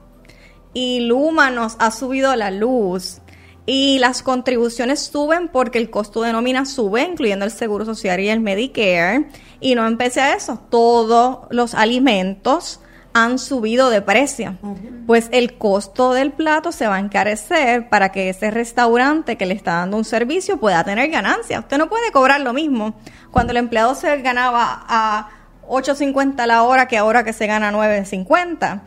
y 0.73 0.99
Luma 1.01 1.51
nos 1.51 1.77
ha 1.79 1.91
subido 1.91 2.35
la 2.35 2.51
luz 2.51 3.21
y 3.65 3.97
las 3.99 4.23
contribuciones 4.23 4.99
suben 4.99 5.47
porque 5.47 5.77
el 5.77 5.89
costo 5.89 6.21
de 6.21 6.33
nómina 6.33 6.65
sube, 6.65 7.03
incluyendo 7.03 7.45
el 7.45 7.51
Seguro 7.51 7.85
Social 7.85 8.19
y 8.19 8.27
el 8.27 8.41
Medicare, 8.41 9.29
y 9.61 9.75
no 9.75 9.87
empecé 9.87 10.19
a 10.19 10.35
eso, 10.35 10.59
todos 10.69 11.47
los 11.49 11.75
alimentos 11.75 12.81
han 13.13 13.39
subido 13.39 13.89
de 13.89 14.01
precio. 14.01 14.55
Pues 15.07 15.29
el 15.31 15.57
costo 15.57 16.13
del 16.13 16.31
plato 16.31 16.71
se 16.71 16.87
va 16.87 16.95
a 16.95 16.99
encarecer 16.99 17.89
para 17.89 18.11
que 18.11 18.29
ese 18.29 18.51
restaurante 18.51 19.37
que 19.37 19.45
le 19.45 19.53
está 19.53 19.75
dando 19.75 19.97
un 19.97 20.05
servicio 20.05 20.57
pueda 20.57 20.83
tener 20.83 21.09
ganancia. 21.09 21.59
Usted 21.59 21.77
no 21.77 21.89
puede 21.89 22.11
cobrar 22.11 22.41
lo 22.41 22.53
mismo. 22.53 22.95
Cuando 23.31 23.51
el 23.51 23.57
empleado 23.57 23.95
se 23.95 24.21
ganaba 24.21 24.85
a 24.87 25.29
8.50 25.69 26.47
la 26.47 26.63
hora 26.63 26.87
que 26.87 26.97
ahora 26.97 27.23
que 27.23 27.31
se 27.31 27.45
gana 27.45 27.71
9.50. 27.71 28.81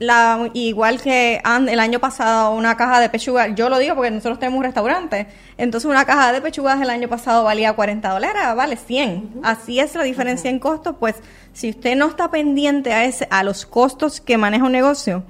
la, 0.00 0.50
igual 0.54 1.00
que 1.00 1.40
el 1.44 1.80
año 1.80 2.00
pasado 2.00 2.54
una 2.54 2.76
caja 2.76 2.98
de 3.00 3.10
pechugas, 3.10 3.50
yo 3.54 3.68
lo 3.68 3.78
digo 3.78 3.94
porque 3.94 4.10
nosotros 4.10 4.38
tenemos 4.38 4.58
un 4.58 4.64
restaurante, 4.64 5.26
entonces 5.58 5.88
una 5.88 6.06
caja 6.06 6.32
de 6.32 6.40
pechugas 6.40 6.80
el 6.80 6.88
año 6.88 7.08
pasado 7.08 7.44
valía 7.44 7.74
40 7.74 8.08
dólares, 8.08 8.42
vale 8.56 8.76
100. 8.76 9.40
Así 9.42 9.78
es 9.78 9.94
la 9.94 10.02
diferencia 10.02 10.48
en 10.48 10.58
costo, 10.58 10.96
pues 10.96 11.16
si 11.54 11.70
usted 11.70 11.96
no 11.96 12.08
está 12.08 12.30
pendiente 12.30 12.92
a, 12.92 13.06
ese, 13.06 13.26
a 13.30 13.42
los 13.42 13.64
costos 13.64 14.20
que 14.20 14.36
maneja 14.36 14.64
un 14.64 14.72
negocio, 14.72 15.22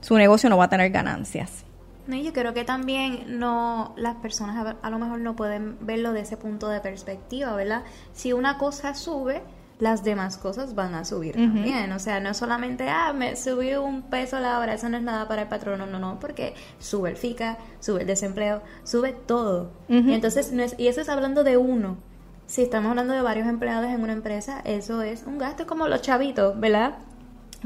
su 0.00 0.16
negocio 0.16 0.48
no 0.48 0.56
va 0.56 0.64
a 0.64 0.68
tener 0.70 0.90
ganancias. 0.90 1.64
No, 2.06 2.16
yo 2.16 2.32
creo 2.32 2.54
que 2.54 2.64
también 2.64 3.38
no 3.38 3.92
las 3.96 4.14
personas 4.16 4.56
a, 4.56 4.76
a, 4.80 4.90
lo 4.90 4.98
mejor 4.98 5.20
no 5.20 5.36
pueden 5.36 5.76
verlo 5.80 6.12
de 6.12 6.20
ese 6.20 6.38
punto 6.38 6.68
de 6.68 6.80
perspectiva, 6.80 7.54
¿verdad? 7.54 7.82
Si 8.12 8.32
una 8.32 8.58
cosa 8.58 8.94
sube, 8.94 9.42
las 9.78 10.04
demás 10.04 10.38
cosas 10.38 10.74
van 10.74 10.94
a 10.94 11.04
subir 11.04 11.34
también. 11.34 11.92
O 11.92 11.98
sea, 11.98 12.20
no 12.20 12.32
solamente, 12.32 12.88
ah, 12.88 13.12
me 13.12 13.36
subió 13.36 13.82
un 13.82 14.02
peso 14.02 14.38
la 14.40 14.58
hora, 14.58 14.74
eso 14.74 14.88
no 14.88 14.96
es 14.96 15.02
nada 15.02 15.28
para 15.28 15.42
el 15.42 15.48
patrón, 15.48 15.78
no, 15.78 15.98
no, 15.98 16.18
porque 16.18 16.54
sube 16.78 17.10
el 17.10 17.16
FICA, 17.16 17.58
sube 17.80 18.02
el 18.02 18.06
desempleo, 18.06 18.62
sube 18.84 19.12
todo. 19.12 19.72
Y 19.88 20.12
entonces, 20.12 20.52
no 20.52 20.62
es, 20.62 20.74
y 20.78 20.88
eso 20.88 21.00
es 21.00 21.08
hablando 21.08 21.44
de 21.44 21.56
uno. 21.56 21.98
Si 22.46 22.62
estamos 22.62 22.90
hablando 22.90 23.12
de 23.12 23.22
varios 23.22 23.48
empleados 23.48 23.90
en 23.90 24.02
una 24.02 24.12
empresa, 24.12 24.60
eso 24.64 25.02
es 25.02 25.24
un 25.26 25.38
gasto 25.38 25.66
como 25.66 25.88
los 25.88 26.02
chavitos, 26.02 26.58
¿verdad? 26.58 26.98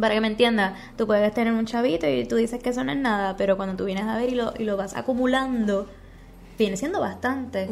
Para 0.01 0.15
que 0.15 0.21
me 0.21 0.29
entienda, 0.29 0.75
tú 0.97 1.07
puedes 1.07 1.33
tener 1.35 1.53
un 1.53 1.67
chavito 1.67 2.09
y 2.09 2.25
tú 2.25 2.37
dices 2.37 2.63
que 2.63 2.71
eso 2.71 2.83
no 2.85 2.93
es 2.93 2.99
nada, 2.99 3.37
pero 3.37 3.57
cuando 3.57 3.77
tú 3.77 3.85
vienes 3.85 4.05
a 4.05 4.17
ver 4.17 4.31
y 4.31 4.35
lo, 4.35 4.55
y 4.59 4.65
lo 4.65 4.77
vas 4.77 4.97
acumulando, 4.97 5.87
viene 6.57 6.77
siendo 6.77 7.01
bastante 7.01 7.69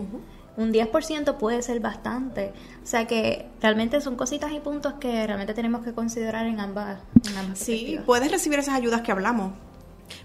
un 0.59 0.73
10% 0.73 1.37
puede 1.37 1.63
ser 1.63 1.79
bastante. 1.81 2.53
O 2.83 2.87
sea 2.87 3.07
que 3.07 3.47
realmente 3.63 4.01
son 4.01 4.17
cositas 4.17 4.53
y 4.53 4.59
puntos 4.59 4.95
que 4.95 5.25
realmente 5.25 5.55
tenemos 5.55 5.85
que 5.85 5.95
considerar 5.95 6.47
en 6.47 6.59
ambas. 6.59 6.99
En 7.25 7.57
sí, 7.57 7.99
puedes 8.05 8.31
recibir 8.31 8.59
esas 8.59 8.75
ayudas 8.75 9.03
que 9.03 9.13
hablamos. 9.13 9.53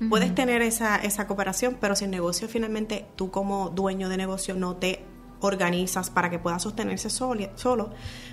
Puedes 0.09 0.33
tener 0.33 0.61
esa, 0.63 0.95
esa 0.95 1.27
cooperación, 1.27 1.77
pero 1.79 1.95
si 1.95 2.05
el 2.05 2.11
negocio 2.11 2.47
finalmente 2.47 3.05
tú 3.15 3.29
como 3.29 3.69
dueño 3.69 4.09
de 4.09 4.17
negocio 4.17 4.55
no 4.55 4.75
te 4.75 5.05
organizas 5.43 6.09
para 6.09 6.29
que 6.29 6.39
pueda 6.39 6.59
sostenerse 6.59 7.09
solo, 7.09 7.49
solo 7.55 7.89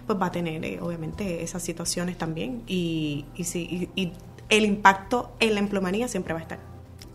pues 0.07 0.21
va 0.21 0.27
a 0.27 0.33
tener 0.33 0.65
eh, 0.65 0.79
obviamente 0.81 1.43
esas 1.43 1.63
situaciones 1.63 2.17
también 2.19 2.63
y, 2.67 3.27
y, 3.35 3.45
sí, 3.45 3.91
y, 3.95 4.13
el 4.49 4.65
impacto 4.65 5.37
en 5.39 5.55
la 5.55 5.61
empleomanía 5.61 6.09
siempre 6.09 6.35
va 6.35 6.41
a 6.41 6.43
estar. 6.43 6.59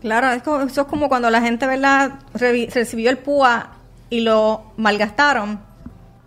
Claro, 0.00 0.30
eso 0.30 0.80
es 0.80 0.86
como 0.86 1.08
cuando 1.08 1.28
la 1.28 1.42
gente, 1.42 1.66
¿verdad?, 1.66 2.20
recibió 2.32 3.10
el 3.10 3.18
PUA 3.18 3.72
y 4.08 4.20
lo 4.20 4.72
malgastaron, 4.78 5.60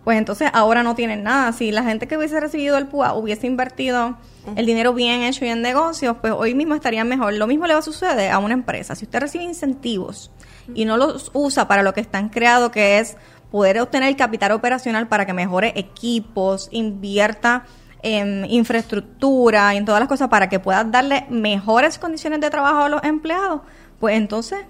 pues 0.04 0.18
entonces 0.18 0.50
ahora 0.52 0.82
no 0.82 0.94
tienen 0.94 1.22
nada. 1.22 1.52
Si 1.52 1.72
la 1.72 1.82
gente 1.82 2.06
que 2.06 2.16
hubiese 2.16 2.38
recibido 2.40 2.78
el 2.78 2.86
PUA 2.86 3.14
hubiese 3.14 3.46
invertido 3.46 4.16
el 4.56 4.66
dinero 4.66 4.94
bien 4.94 5.22
hecho 5.22 5.44
y 5.44 5.48
en 5.48 5.62
negocios, 5.62 6.16
pues 6.20 6.32
hoy 6.36 6.54
mismo 6.54 6.74
estarían 6.74 7.08
mejor. 7.08 7.34
Lo 7.34 7.46
mismo 7.46 7.66
le 7.66 7.74
va 7.74 7.80
a 7.80 7.82
suceder 7.82 8.30
a 8.30 8.38
una 8.38 8.54
empresa. 8.54 8.94
Si 8.94 9.04
usted 9.04 9.20
recibe 9.20 9.44
incentivos 9.44 10.30
y 10.74 10.84
no 10.84 10.96
los 10.96 11.30
usa 11.34 11.68
para 11.68 11.82
lo 11.82 11.92
que 11.92 12.00
están 12.00 12.28
creados, 12.28 12.70
que 12.70 12.98
es 12.98 13.16
poder 13.50 13.80
obtener 13.80 14.08
el 14.08 14.16
capital 14.16 14.52
operacional 14.52 15.08
para 15.08 15.26
que 15.26 15.32
mejore 15.32 15.72
equipos, 15.76 16.68
invierta 16.70 17.64
en 18.02 18.46
infraestructura 18.46 19.74
y 19.74 19.78
en 19.78 19.84
todas 19.84 20.00
las 20.00 20.08
cosas 20.08 20.28
para 20.28 20.48
que 20.48 20.58
puedas 20.58 20.90
darle 20.90 21.26
mejores 21.28 21.98
condiciones 21.98 22.40
de 22.40 22.50
trabajo 22.50 22.78
a 22.78 22.88
los 22.88 23.04
empleados, 23.04 23.62
pues 23.98 24.16
entonces 24.16 24.60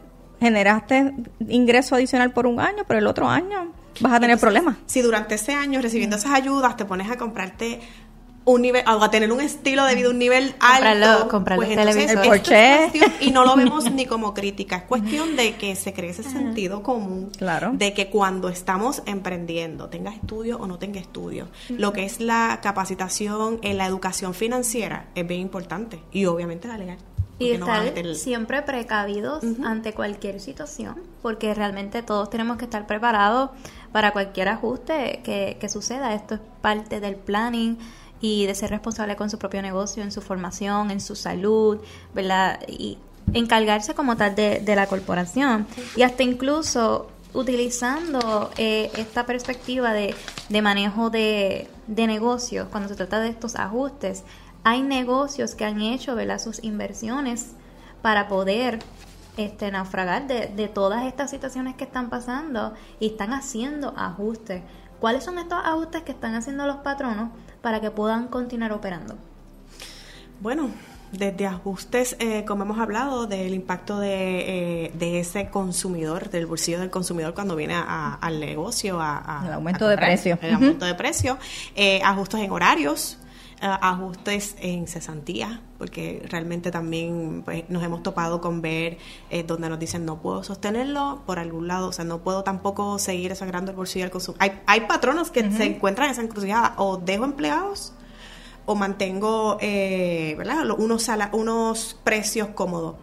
generaste 0.40 1.14
ingreso 1.48 1.94
adicional 1.94 2.32
por 2.32 2.46
un 2.46 2.60
año, 2.60 2.84
pero 2.88 2.98
el 2.98 3.06
otro 3.06 3.28
año 3.28 3.72
vas 4.00 4.12
a 4.14 4.20
tener 4.20 4.38
problemas. 4.38 4.76
Si 4.86 5.02
durante 5.02 5.34
ese 5.34 5.54
año 5.54 5.80
recibiendo 5.80 6.16
esas 6.16 6.32
ayudas 6.32 6.76
te 6.76 6.84
pones 6.84 7.10
a 7.10 7.16
comprarte 7.16 7.80
un 8.44 8.62
nivel, 8.62 8.82
a 8.86 9.10
tener 9.10 9.30
un 9.32 9.40
estilo 9.40 9.84
de 9.84 9.94
vida, 9.94 10.08
un 10.08 10.18
nivel 10.18 10.54
alto, 10.60 11.28
comprarlo, 11.28 11.64
pues 11.64 11.76
entonces 11.76 13.20
y 13.20 13.30
no 13.30 13.44
lo 13.44 13.54
vemos 13.56 13.90
ni 13.92 14.06
como 14.06 14.34
crítica, 14.34 14.76
es 14.76 14.82
cuestión 14.84 15.36
de 15.36 15.56
que 15.56 15.76
se 15.76 15.92
cree 15.92 16.10
ese 16.10 16.22
sentido 16.22 16.82
común, 16.82 17.30
claro. 17.36 17.72
de 17.74 17.92
que 17.92 18.08
cuando 18.08 18.48
estamos 18.48 19.02
emprendiendo, 19.06 19.88
tenga 19.88 20.10
estudio 20.10 20.58
o 20.58 20.66
no 20.66 20.78
tenga 20.78 21.00
estudio, 21.00 21.48
lo 21.68 21.92
que 21.92 22.04
es 22.04 22.20
la 22.20 22.60
capacitación 22.62 23.58
en 23.62 23.76
la 23.76 23.86
educación 23.86 24.34
financiera 24.34 25.08
es 25.14 25.26
bien 25.26 25.40
importante 25.40 26.00
y 26.12 26.26
obviamente 26.26 26.68
la 26.68 26.78
legal. 26.78 26.98
Y 27.38 27.52
estar 27.52 28.14
siempre 28.16 28.60
precavidos 28.60 29.42
ante 29.64 29.94
cualquier 29.94 30.40
situación, 30.40 30.96
porque 31.22 31.54
realmente 31.54 32.02
todos 32.02 32.28
tenemos 32.28 32.58
que 32.58 32.64
estar 32.64 32.86
preparados 32.86 33.50
para 33.92 34.12
cualquier 34.12 34.48
ajuste 34.48 35.22
que, 35.24 35.56
que 35.58 35.68
suceda. 35.70 36.12
Esto 36.12 36.34
es 36.34 36.40
parte 36.60 37.00
del 37.00 37.16
planning 37.16 37.78
y 38.20 38.46
de 38.46 38.54
ser 38.54 38.70
responsable 38.70 39.16
con 39.16 39.30
su 39.30 39.38
propio 39.38 39.62
negocio, 39.62 40.02
en 40.02 40.12
su 40.12 40.20
formación, 40.20 40.90
en 40.90 41.00
su 41.00 41.16
salud, 41.16 41.78
¿verdad? 42.14 42.60
Y 42.68 42.98
encargarse 43.32 43.94
como 43.94 44.16
tal 44.16 44.34
de, 44.34 44.60
de 44.60 44.76
la 44.76 44.86
corporación. 44.86 45.66
Y 45.96 46.02
hasta 46.02 46.22
incluso 46.22 47.08
utilizando 47.32 48.50
eh, 48.56 48.90
esta 48.96 49.26
perspectiva 49.26 49.92
de, 49.92 50.14
de 50.48 50.62
manejo 50.62 51.10
de, 51.10 51.68
de, 51.86 52.06
negocios, 52.06 52.68
cuando 52.70 52.88
se 52.88 52.96
trata 52.96 53.20
de 53.20 53.28
estos 53.28 53.56
ajustes, 53.56 54.24
hay 54.64 54.82
negocios 54.82 55.54
que 55.54 55.64
han 55.64 55.80
hecho 55.80 56.14
¿verdad? 56.14 56.38
sus 56.38 56.62
inversiones 56.62 57.52
para 58.02 58.28
poder 58.28 58.80
este, 59.36 59.70
naufragar 59.70 60.26
de, 60.26 60.48
de 60.48 60.68
todas 60.68 61.06
estas 61.06 61.30
situaciones 61.30 61.76
que 61.76 61.84
están 61.84 62.10
pasando 62.10 62.74
y 62.98 63.06
están 63.08 63.32
haciendo 63.32 63.94
ajustes. 63.96 64.62
¿Cuáles 64.98 65.24
son 65.24 65.38
estos 65.38 65.58
ajustes 65.64 66.02
que 66.02 66.12
están 66.12 66.34
haciendo 66.34 66.66
los 66.66 66.76
patronos 66.78 67.30
para 67.62 67.80
que 67.80 67.90
puedan 67.90 68.28
continuar 68.28 68.72
operando? 68.72 69.16
Bueno, 70.40 70.70
desde 71.12 71.46
ajustes, 71.46 72.16
eh, 72.20 72.44
como 72.44 72.62
hemos 72.62 72.78
hablado, 72.78 73.26
del 73.26 73.52
impacto 73.52 73.98
de, 73.98 74.84
eh, 74.84 74.90
de, 74.94 75.20
ese 75.20 75.48
consumidor, 75.48 76.30
del 76.30 76.46
bolsillo 76.46 76.78
del 76.78 76.90
consumidor 76.90 77.34
cuando 77.34 77.56
viene 77.56 77.74
al 77.74 78.40
negocio, 78.40 78.98
a, 79.00 79.44
el 79.46 79.52
aumento 79.52 79.88
de 79.88 79.96
precio. 79.96 80.38
El 80.40 80.54
aumento 80.54 80.86
de 80.86 80.94
precio, 80.94 81.38
eh, 81.74 82.00
ajustes 82.04 82.40
en 82.40 82.50
horarios, 82.50 83.18
ajustes 83.60 84.56
en 84.60 84.86
cesantía, 84.86 85.60
porque 85.78 86.22
realmente 86.28 86.70
también 86.70 87.42
pues, 87.44 87.68
nos 87.68 87.82
hemos 87.82 88.02
topado 88.02 88.40
con 88.40 88.62
ver 88.62 88.98
donde 89.46 89.68
nos 89.68 89.78
dicen 89.78 90.04
no 90.04 90.22
puedo 90.22 90.42
sostenerlo 90.42 91.22
por 91.26 91.38
algún 91.38 91.68
lado, 91.68 91.88
o 91.88 91.92
sea, 91.92 92.04
no 92.04 92.20
puedo 92.20 92.42
tampoco 92.42 92.98
seguir 92.98 93.36
sagrando 93.36 93.70
el 93.70 93.76
bolsillo 93.76 94.04
del 94.04 94.12
consumidor. 94.12 94.42
Hay, 94.42 94.60
hay 94.66 94.80
patronos 94.82 95.30
que 95.30 95.50
se 95.50 95.64
encuentran 95.64 96.06
en 96.06 96.12
esa 96.12 96.22
encrucijada, 96.22 96.74
o 96.78 96.96
dejo 96.96 97.24
empleados 97.24 97.92
o 98.70 98.74
mantengo 98.74 99.58
eh, 99.60 100.34
¿verdad? 100.38 100.70
Unos, 100.78 101.08
unos 101.32 101.96
precios 102.04 102.48
cómodos. 102.50 102.96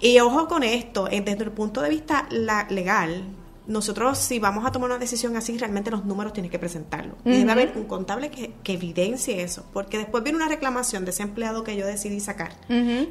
Y 0.00 0.18
ojo 0.20 0.48
con 0.48 0.62
esto, 0.62 1.08
eh, 1.10 1.20
desde 1.20 1.44
el 1.44 1.52
punto 1.52 1.80
de 1.80 1.90
vista 1.90 2.26
la, 2.30 2.66
legal, 2.70 3.24
nosotros 3.66 4.18
si 4.18 4.38
vamos 4.38 4.66
a 4.66 4.72
tomar 4.72 4.90
una 4.90 4.98
decisión 4.98 5.36
así, 5.36 5.56
realmente 5.56 5.90
los 5.90 6.04
números 6.04 6.32
tienen 6.32 6.50
que 6.50 6.58
presentarlo. 6.58 7.16
Y 7.24 7.38
debe 7.38 7.52
haber 7.52 7.72
un 7.76 7.84
contable 7.84 8.30
que, 8.30 8.74
evidencie 8.74 9.42
eso, 9.42 9.64
porque 9.72 9.98
después 9.98 10.24
viene 10.24 10.36
una 10.36 10.48
reclamación 10.48 11.04
de 11.04 11.12
ese 11.12 11.22
empleado 11.22 11.62
que 11.62 11.76
yo 11.76 11.86
decidí 11.86 12.20
sacar, 12.20 12.52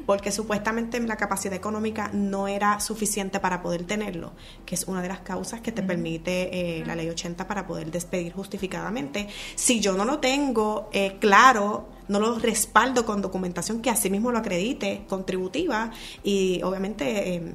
porque 0.06 0.30
supuestamente 0.30 1.00
la 1.00 1.16
capacidad 1.16 1.54
económica 1.54 2.10
no 2.12 2.48
era 2.48 2.80
suficiente 2.80 3.40
para 3.40 3.62
poder 3.62 3.84
tenerlo, 3.84 4.32
que 4.66 4.74
es 4.74 4.84
una 4.84 5.02
de 5.02 5.08
las 5.08 5.20
causas 5.20 5.60
que 5.60 5.72
te 5.72 5.82
permite 5.82 6.80
eh, 6.80 6.84
la 6.84 6.94
ley 6.94 7.08
80 7.08 7.46
para 7.46 7.66
poder 7.66 7.90
despedir 7.90 8.32
justificadamente. 8.32 9.28
Si 9.54 9.80
yo 9.80 9.94
no 9.94 10.04
lo 10.04 10.18
tengo 10.18 10.90
eh, 10.92 11.16
claro, 11.18 11.88
no 12.08 12.20
lo 12.20 12.38
respaldo 12.38 13.04
con 13.06 13.22
documentación 13.22 13.80
que 13.80 13.90
así 13.90 14.10
mismo 14.10 14.30
lo 14.30 14.38
acredite, 14.38 15.04
contributiva, 15.08 15.90
y 16.22 16.60
obviamente 16.62 17.34
eh, 17.34 17.54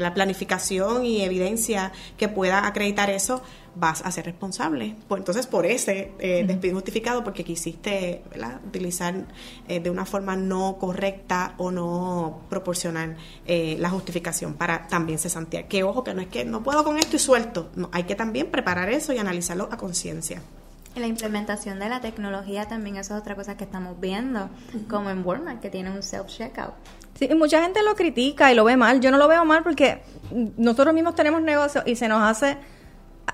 la 0.00 0.14
planificación 0.14 1.04
y 1.04 1.22
evidencia 1.22 1.92
que 2.16 2.28
pueda 2.28 2.66
acreditar 2.66 3.10
eso, 3.10 3.42
vas 3.74 4.02
a 4.04 4.10
ser 4.10 4.24
responsable. 4.26 4.96
Pues 5.08 5.20
entonces, 5.20 5.46
por 5.46 5.66
ese 5.66 6.12
eh, 6.18 6.44
despido 6.46 6.74
justificado, 6.74 7.22
porque 7.22 7.44
quisiste 7.44 8.22
utilizar 8.66 9.26
eh, 9.68 9.80
de 9.80 9.90
una 9.90 10.04
forma 10.04 10.36
no 10.36 10.76
correcta 10.78 11.54
o 11.58 11.70
no 11.70 12.42
proporcional 12.48 13.16
eh, 13.46 13.76
la 13.78 13.90
justificación 13.90 14.54
para 14.54 14.88
también 14.88 15.18
cesantía. 15.18 15.68
Que 15.68 15.82
ojo, 15.82 16.04
que 16.04 16.14
no 16.14 16.20
es 16.20 16.28
que 16.28 16.44
no 16.44 16.62
puedo 16.62 16.84
con 16.84 16.98
esto 16.98 17.16
y 17.16 17.18
suelto. 17.18 17.70
No, 17.74 17.88
hay 17.92 18.04
que 18.04 18.14
también 18.14 18.50
preparar 18.50 18.90
eso 18.90 19.12
y 19.12 19.18
analizarlo 19.18 19.68
a 19.70 19.76
conciencia. 19.76 20.42
La 20.96 21.06
implementación 21.06 21.78
de 21.78 21.88
la 21.88 22.00
tecnología 22.00 22.66
también 22.66 22.96
eso 22.96 23.14
es 23.14 23.20
otra 23.20 23.36
cosa 23.36 23.56
que 23.56 23.62
estamos 23.62 24.00
viendo, 24.00 24.50
como 24.88 25.08
en 25.10 25.24
Walmart, 25.24 25.60
que 25.60 25.70
tiene 25.70 25.90
un 25.90 26.02
self-checkout. 26.02 26.72
Sí, 27.20 27.28
y 27.30 27.34
mucha 27.34 27.62
gente 27.62 27.82
lo 27.82 27.94
critica 27.96 28.50
y 28.50 28.54
lo 28.54 28.64
ve 28.64 28.78
mal. 28.78 29.00
Yo 29.00 29.10
no 29.10 29.18
lo 29.18 29.28
veo 29.28 29.44
mal 29.44 29.62
porque 29.62 30.02
nosotros 30.56 30.94
mismos 30.94 31.14
tenemos 31.14 31.42
negocios 31.42 31.84
y 31.86 31.94
se 31.94 32.08
nos 32.08 32.22
hace 32.22 32.56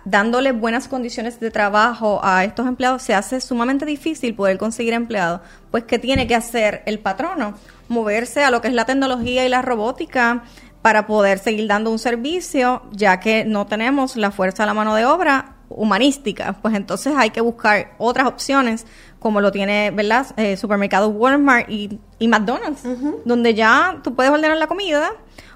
dándole 0.04 0.50
buenas 0.50 0.88
condiciones 0.88 1.38
de 1.38 1.52
trabajo 1.52 2.18
a 2.24 2.42
estos 2.42 2.66
empleados, 2.66 3.02
se 3.02 3.14
hace 3.14 3.40
sumamente 3.40 3.86
difícil 3.86 4.34
poder 4.34 4.58
conseguir 4.58 4.92
empleados. 4.92 5.40
Pues, 5.70 5.84
¿qué 5.84 6.00
tiene 6.00 6.26
que 6.26 6.34
hacer 6.34 6.82
el 6.86 6.98
patrono? 6.98 7.54
Moverse 7.86 8.42
a 8.42 8.50
lo 8.50 8.60
que 8.60 8.66
es 8.66 8.74
la 8.74 8.86
tecnología 8.86 9.46
y 9.46 9.48
la 9.48 9.62
robótica 9.62 10.42
para 10.82 11.06
poder 11.06 11.38
seguir 11.38 11.68
dando 11.68 11.92
un 11.92 12.00
servicio, 12.00 12.82
ya 12.90 13.20
que 13.20 13.44
no 13.44 13.66
tenemos 13.66 14.16
la 14.16 14.32
fuerza 14.32 14.64
de 14.64 14.66
la 14.66 14.74
mano 14.74 14.96
de 14.96 15.04
obra 15.04 15.55
humanística, 15.68 16.54
pues 16.62 16.74
entonces 16.74 17.14
hay 17.16 17.30
que 17.30 17.40
buscar 17.40 17.94
otras 17.98 18.26
opciones 18.26 18.86
como 19.18 19.40
lo 19.40 19.50
tiene, 19.50 19.90
¿verdad? 19.90 20.26
Eh, 20.36 20.56
supermercados 20.56 21.12
Walmart 21.14 21.68
y, 21.68 21.98
McDonald's, 22.20 22.82
donde 23.24 23.54
ya 23.54 23.98
tú 24.02 24.14
puedes 24.14 24.30
ordenar 24.30 24.56
la 24.56 24.66
comida 24.66 25.10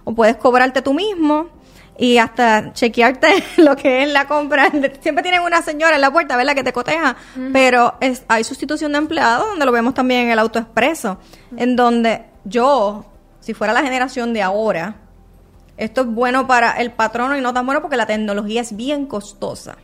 o 0.04 0.14
puedes 0.14 0.36
cobrarte 0.36 0.82
tú 0.82 0.92
mismo 0.92 1.48
y 1.96 2.18
hasta 2.18 2.72
chequearte 2.72 3.44
lo 3.58 3.76
que 3.76 4.02
es 4.02 4.12
la 4.12 4.26
compra. 4.26 4.70
Siempre 5.00 5.22
tienen 5.22 5.42
una 5.42 5.62
señora 5.62 5.94
en 5.94 6.00
la 6.00 6.10
puerta, 6.10 6.36
¿verdad? 6.36 6.54
Que 6.54 6.64
te 6.64 6.72
coteja, 6.72 7.16
pero 7.52 7.94
es, 8.00 8.24
hay 8.28 8.42
sustitución 8.42 8.92
de 8.92 8.98
empleados 8.98 9.46
donde 9.48 9.66
lo 9.66 9.72
vemos 9.72 9.94
también 9.94 10.22
en 10.22 10.30
el 10.30 10.38
autoexpreso, 10.38 11.18
en 11.56 11.76
donde 11.76 12.24
yo, 12.44 13.04
si 13.40 13.54
fuera 13.54 13.72
la 13.72 13.82
generación 13.82 14.32
de 14.32 14.42
ahora, 14.42 14.96
esto 15.76 16.00
es 16.02 16.06
bueno 16.08 16.46
para 16.46 16.72
el 16.72 16.90
patrono 16.90 17.36
y 17.38 17.40
no 17.40 17.54
tan 17.54 17.64
bueno 17.64 17.80
porque 17.80 17.96
la 17.96 18.06
tecnología 18.06 18.60
es 18.60 18.76
bien 18.76 19.06
costosa 19.06 19.76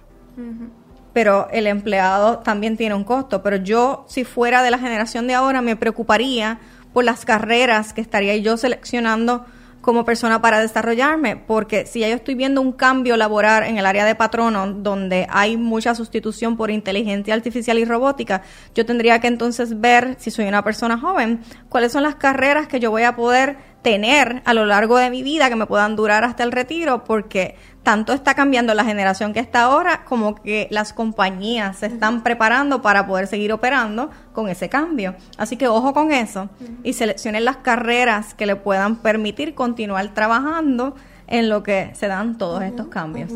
pero 1.13 1.49
el 1.51 1.67
empleado 1.67 2.41
también 2.41 2.77
tiene 2.77 2.95
un 2.95 3.05
costo. 3.05 3.43
Pero 3.43 3.57
yo, 3.57 4.05
si 4.09 4.25
fuera 4.25 4.63
de 4.63 4.71
la 4.71 4.79
generación 4.79 5.27
de 5.27 5.35
ahora, 5.35 5.63
me 5.63 5.77
preocuparía 5.77 6.59
por 6.93 7.05
las 7.05 7.25
carreras 7.25 7.93
que 7.93 8.01
estaría 8.01 8.37
yo 8.37 8.57
seleccionando 8.57 9.47
como 9.87 10.05
persona 10.05 10.43
para 10.43 10.59
desarrollarme, 10.61 11.37
porque 11.37 11.87
si 11.87 12.01
ya 12.01 12.09
yo 12.09 12.17
estoy 12.17 12.35
viendo 12.35 12.61
un 12.61 12.73
cambio 12.73 13.17
laboral 13.17 13.63
en 13.63 13.79
el 13.79 13.87
área 13.87 14.05
de 14.05 14.17
patrono, 14.17 14.67
donde 14.67 15.29
hay 15.31 15.57
mucha 15.57 15.95
sustitución 15.95 16.57
por 16.57 16.73
inteligencia 16.73 17.33
artificial 17.35 17.79
y 17.79 17.85
robótica, 17.85 18.43
yo 18.75 18.85
tendría 18.85 19.21
que 19.21 19.29
entonces 19.29 19.81
ver, 19.81 20.17
si 20.19 20.33
soy 20.33 20.47
una 20.49 20.65
persona 20.65 20.99
joven, 20.99 21.41
cuáles 21.69 21.93
son 21.93 22.03
las 22.03 22.17
carreras 22.17 22.67
que 22.67 22.81
yo 22.81 22.91
voy 22.91 23.05
a 23.05 23.15
poder 23.15 23.59
tener 23.83 24.43
a 24.45 24.55
lo 24.55 24.67
largo 24.67 24.99
de 24.99 25.09
mi 25.09 25.23
vida 25.23 25.49
que 25.49 25.55
me 25.55 25.67
puedan 25.67 25.95
durar 25.95 26.25
hasta 26.25 26.43
el 26.43 26.51
retiro, 26.51 27.05
porque 27.05 27.55
tanto 27.87 28.13
está 28.13 28.35
cambiando 28.35 28.75
la 28.75 28.85
generación 28.85 29.33
que 29.33 29.39
está 29.39 29.63
ahora 29.63 30.05
como 30.07 30.35
que 30.35 30.67
las 30.73 30.93
compañías 30.93 31.77
se 31.77 31.87
están 31.87 32.25
preparando 32.25 32.83
para 32.83 33.07
poder 33.07 33.29
seguir 33.29 33.53
operando 33.53 34.11
con 34.33 34.49
ese 34.49 34.69
cambio. 34.69 35.15
Así 35.39 35.57
que 35.57 35.69
ojo 35.69 35.95
con 35.95 36.11
eso 36.11 36.49
y 36.83 36.95
seleccionen 36.95 37.45
las 37.45 37.59
carreras 37.59 38.35
que 38.35 38.45
le 38.45 38.57
puedan 38.57 38.97
permitir 38.97 39.55
continuar 39.55 40.13
trabajando 40.15 40.97
en 41.29 41.49
lo 41.49 41.63
que 41.63 41.93
se 41.95 42.09
dan 42.09 42.39
todos 42.39 42.61
estos 42.65 42.89
cambios. 42.89 43.31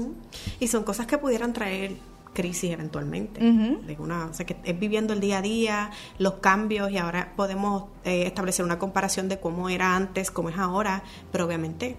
Y 0.59 0.67
son 0.67 0.83
cosas 0.83 1.07
que 1.07 1.17
pudieran 1.17 1.53
traer 1.53 1.93
crisis 2.33 2.73
eventualmente. 2.73 3.41
de 3.41 3.97
una, 4.01 4.27
o 4.27 4.35
sea, 4.35 4.47
que 4.47 4.57
es 4.65 4.77
viviendo 4.77 5.13
el 5.13 5.21
día 5.21 5.39
a 5.39 5.43
día, 5.43 5.91
los 6.19 6.35
cambios 6.35 6.91
y 6.91 6.99
ahora 6.99 7.35
podemos 7.37 7.85
eh, 8.05 8.27
establecer 8.27 8.65
una 8.65 8.81
comparación 8.81 9.29
de 9.29 9.39
cómo 9.39 9.69
era 9.69 9.95
antes, 9.95 10.33
cómo 10.33 10.49
es 10.49 10.59
ahora, 10.59 11.05
pero 11.31 11.47
obviamente 11.47 11.97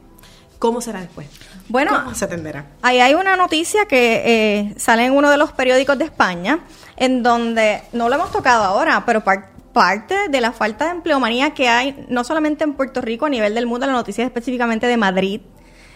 ¿Cómo 0.62 0.80
será 0.80 1.02
después? 1.02 1.28
Bueno, 1.70 2.04
¿Cómo 2.04 2.14
se 2.14 2.26
atenderá? 2.26 2.68
Ahí 2.84 3.00
hay 3.00 3.16
una 3.16 3.36
noticia 3.36 3.88
que 3.88 4.22
eh, 4.24 4.76
sale 4.78 5.06
en 5.06 5.14
uno 5.14 5.32
de 5.32 5.38
los 5.38 5.52
periódicos 5.54 5.98
de 5.98 6.06
España, 6.06 6.60
en 6.98 7.24
donde 7.24 7.82
no 7.94 8.10
lo 8.10 8.14
hemos 8.14 8.32
tocado 8.32 8.66
ahora, 8.66 9.02
pero 9.04 9.24
parte 9.24 10.30
de 10.30 10.40
la 10.40 10.52
falta 10.52 10.86
de 10.86 10.92
empleomanía 10.92 11.56
que 11.56 11.68
hay, 11.68 12.06
no 12.10 12.24
solamente 12.24 12.64
en 12.64 12.76
Puerto 12.76 13.02
Rico, 13.02 13.26
a 13.26 13.30
nivel 13.30 13.56
del 13.56 13.66
mundo, 13.66 13.88
la 13.88 13.94
noticia 13.94 14.24
específicamente 14.24 14.86
de 14.86 14.98
Madrid, 14.98 15.42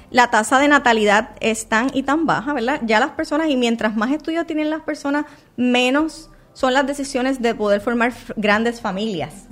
la 0.09 0.31
tasa 0.31 0.57
de 0.57 0.67
natalidad 0.67 1.35
es 1.41 1.69
tan 1.69 1.91
y 1.93 2.01
tan 2.01 2.25
baja, 2.25 2.51
¿verdad? 2.53 2.81
Ya 2.85 2.99
las 2.99 3.11
personas, 3.11 3.49
y 3.49 3.57
mientras 3.57 3.95
más 3.95 4.11
estudios 4.11 4.47
tienen 4.47 4.71
las 4.71 4.81
personas, 4.81 5.25
menos 5.57 6.31
son 6.53 6.73
las 6.73 6.87
decisiones 6.87 7.39
de 7.39 7.53
poder 7.53 7.81
formar 7.81 8.13
grandes 8.35 8.81
familias. 8.81 9.45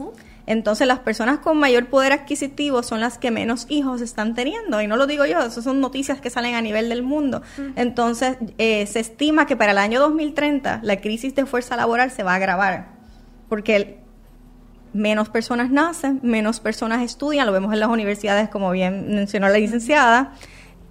Entonces 0.45 0.87
las 0.87 0.99
personas 0.99 1.39
con 1.39 1.57
mayor 1.57 1.87
poder 1.87 2.11
adquisitivo 2.11 2.83
son 2.83 2.99
las 2.99 3.17
que 3.17 3.31
menos 3.31 3.65
hijos 3.69 4.01
están 4.01 4.35
teniendo. 4.35 4.81
Y 4.81 4.87
no 4.87 4.97
lo 4.97 5.07
digo 5.07 5.25
yo, 5.25 5.39
esas 5.39 5.63
son 5.63 5.79
noticias 5.79 6.19
que 6.19 6.29
salen 6.29 6.55
a 6.55 6.61
nivel 6.61 6.89
del 6.89 7.03
mundo. 7.03 7.41
Entonces 7.75 8.37
eh, 8.57 8.85
se 8.87 8.99
estima 8.99 9.45
que 9.45 9.55
para 9.55 9.71
el 9.71 9.77
año 9.77 9.99
2030 10.01 10.81
la 10.83 10.99
crisis 10.99 11.33
de 11.35 11.45
fuerza 11.45 11.77
laboral 11.77 12.11
se 12.11 12.23
va 12.23 12.33
a 12.33 12.35
agravar. 12.35 12.87
Porque 13.47 13.99
menos 14.91 15.29
personas 15.29 15.71
nacen, 15.71 16.19
menos 16.23 16.59
personas 16.59 17.01
estudian, 17.01 17.45
lo 17.45 17.53
vemos 17.53 17.73
en 17.73 17.79
las 17.79 17.89
universidades 17.89 18.49
como 18.49 18.71
bien 18.71 19.15
mencionó 19.15 19.47
la 19.47 19.57
licenciada. 19.57 20.33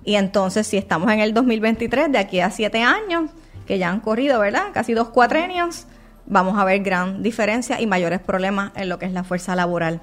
Y 0.05 0.15
entonces 0.15 0.67
si 0.67 0.79
estamos 0.79 1.13
en 1.13 1.21
el 1.21 1.35
2023, 1.35 2.11
de 2.11 2.19
aquí 2.19 2.41
a 2.41 2.51
siete 2.51 2.83
años, 2.83 3.31
que 3.67 3.79
ya 3.79 3.91
han 3.91 4.01
corrido, 4.01 4.41
¿verdad? 4.41 4.69
Casi 4.73 4.95
dos 4.95 5.11
cuatrenios 5.11 5.87
vamos 6.27 6.59
a 6.59 6.65
ver 6.65 6.83
gran 6.83 7.23
diferencia 7.23 7.81
y 7.81 7.87
mayores 7.87 8.21
problemas 8.21 8.73
en 8.75 8.89
lo 8.89 8.99
que 8.99 9.07
es 9.07 9.13
la 9.13 9.25
fuerza 9.25 9.55
laboral. 9.55 10.01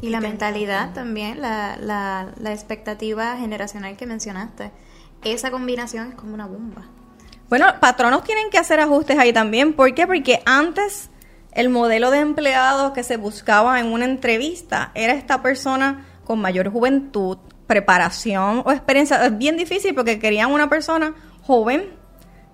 Y 0.00 0.10
la 0.10 0.20
mentalidad 0.20 0.92
también, 0.92 1.40
la, 1.40 1.76
la, 1.76 2.28
la 2.38 2.52
expectativa 2.52 3.36
generacional 3.36 3.96
que 3.96 4.06
mencionaste. 4.06 4.70
Esa 5.24 5.50
combinación 5.50 6.08
es 6.08 6.14
como 6.14 6.34
una 6.34 6.46
bomba. 6.46 6.82
Bueno, 7.48 7.66
patronos 7.80 8.22
tienen 8.22 8.48
que 8.50 8.58
hacer 8.58 8.78
ajustes 8.80 9.18
ahí 9.18 9.32
también. 9.32 9.72
¿Por 9.72 9.92
qué? 9.94 10.06
Porque 10.06 10.40
antes 10.46 11.10
el 11.52 11.68
modelo 11.68 12.10
de 12.10 12.20
empleado 12.20 12.92
que 12.92 13.02
se 13.02 13.16
buscaba 13.16 13.80
en 13.80 13.86
una 13.86 14.04
entrevista 14.04 14.92
era 14.94 15.12
esta 15.14 15.42
persona 15.42 16.06
con 16.24 16.40
mayor 16.40 16.70
juventud, 16.70 17.38
preparación 17.66 18.62
o 18.64 18.70
experiencia. 18.70 19.26
Es 19.26 19.36
bien 19.36 19.56
difícil 19.56 19.94
porque 19.94 20.20
querían 20.20 20.52
una 20.52 20.68
persona 20.68 21.14
joven, 21.42 21.90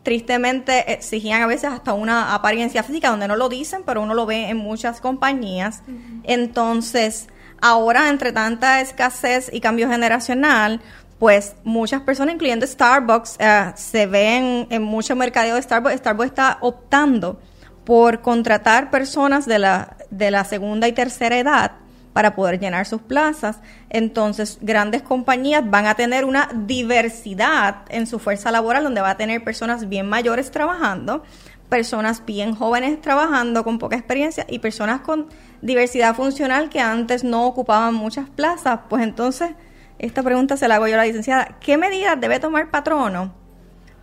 tristemente 0.06 0.92
exigían 0.92 1.42
a 1.42 1.48
veces 1.48 1.64
hasta 1.72 1.92
una 1.92 2.32
apariencia 2.32 2.84
física 2.84 3.10
donde 3.10 3.26
no 3.26 3.34
lo 3.34 3.48
dicen, 3.48 3.82
pero 3.84 4.00
uno 4.00 4.14
lo 4.14 4.24
ve 4.24 4.50
en 4.50 4.56
muchas 4.56 5.00
compañías. 5.00 5.82
Entonces, 6.22 7.26
ahora 7.60 8.08
entre 8.08 8.30
tanta 8.30 8.80
escasez 8.80 9.50
y 9.52 9.58
cambio 9.58 9.90
generacional, 9.90 10.80
pues 11.18 11.56
muchas 11.64 12.02
personas, 12.02 12.34
incluyendo 12.36 12.64
Starbucks, 12.64 13.34
eh, 13.40 13.72
se 13.74 14.06
ven 14.06 14.68
en 14.70 14.82
mucho 14.84 15.16
mercadeo 15.16 15.56
de 15.56 15.62
Starbucks. 15.62 15.96
Starbucks 15.96 16.28
está 16.28 16.58
optando 16.60 17.40
por 17.84 18.20
contratar 18.22 18.92
personas 18.92 19.44
de 19.44 19.58
la, 19.58 19.96
de 20.10 20.30
la 20.30 20.44
segunda 20.44 20.86
y 20.86 20.92
tercera 20.92 21.36
edad 21.36 21.72
para 22.16 22.34
poder 22.34 22.58
llenar 22.58 22.86
sus 22.86 23.02
plazas. 23.02 23.60
Entonces, 23.90 24.56
grandes 24.62 25.02
compañías 25.02 25.68
van 25.68 25.84
a 25.84 25.96
tener 25.96 26.24
una 26.24 26.48
diversidad 26.54 27.82
en 27.90 28.06
su 28.06 28.18
fuerza 28.18 28.50
laboral, 28.50 28.84
donde 28.84 29.02
va 29.02 29.10
a 29.10 29.16
tener 29.18 29.44
personas 29.44 29.90
bien 29.90 30.08
mayores 30.08 30.50
trabajando, 30.50 31.24
personas 31.68 32.24
bien 32.24 32.54
jóvenes 32.54 33.02
trabajando 33.02 33.64
con 33.64 33.78
poca 33.78 33.96
experiencia 33.96 34.46
y 34.48 34.60
personas 34.60 35.02
con 35.02 35.26
diversidad 35.60 36.14
funcional 36.14 36.70
que 36.70 36.80
antes 36.80 37.22
no 37.22 37.44
ocupaban 37.44 37.92
muchas 37.92 38.30
plazas. 38.30 38.80
Pues 38.88 39.02
entonces, 39.02 39.50
esta 39.98 40.22
pregunta 40.22 40.56
se 40.56 40.68
la 40.68 40.76
hago 40.76 40.88
yo 40.88 40.94
a 40.94 40.96
la 40.96 41.04
licenciada. 41.04 41.58
¿Qué 41.60 41.76
medidas 41.76 42.18
debe 42.18 42.40
tomar 42.40 42.70
patrono 42.70 43.34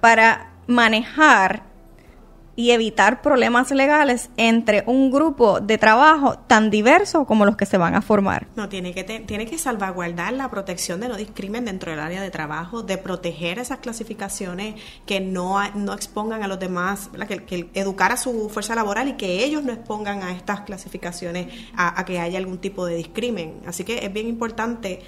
para 0.02 0.52
manejar 0.68 1.64
y 2.56 2.72
evitar 2.72 3.22
problemas 3.22 3.72
legales 3.72 4.30
entre 4.38 4.84
un 4.86 5.12
grupo 5.12 5.60
de 5.60 5.78
trabajo 5.78 6.38
tan 6.38 6.70
diverso 6.70 7.26
como 7.26 7.46
los 7.46 7.56
que 7.56 7.66
se 7.66 7.78
van 7.78 7.96
a 7.96 8.02
formar. 8.02 8.48
No, 8.56 8.70
tiene 8.70 8.94
que, 8.94 9.04
tiene 9.04 9.46
que 9.46 9.58
salvaguardar 9.58 10.34
la 10.34 10.50
protección 10.50 11.00
de 11.00 11.08
no 11.08 11.18
discrimen 11.18 11.66
dentro 11.66 11.92
del 11.92 12.00
área 12.00 12.22
de 12.22 12.30
trabajo, 12.30 12.84
de 12.84 12.98
proteger 12.98 13.58
esas 13.58 13.80
clasificaciones 13.80 14.76
que 15.06 15.20
no, 15.20 15.58
no 15.74 15.94
expongan 15.94 16.44
a 16.44 16.48
los 16.48 16.60
demás, 16.60 17.10
que, 17.48 17.70
educar 17.74 18.12
a 18.12 18.18
su 18.18 18.50
fuerza 18.50 18.76
laboral 18.76 19.08
y 19.08 19.14
que 19.14 19.44
ellos 19.44 19.64
no 19.64 19.74
expongan 19.74 20.22
a 20.22 20.32
estas 20.32 20.62
clasificaciones 20.62 21.48
a, 21.76 22.00
a 22.00 22.06
que 22.06 22.20
haya 22.20 22.38
algún 22.38 22.60
tipo 22.60 22.86
de 22.86 22.96
discrimen. 22.96 23.62
Así 23.66 23.84
que 23.84 24.06
es 24.06 24.14
bien 24.14 24.28
importante 24.28 25.02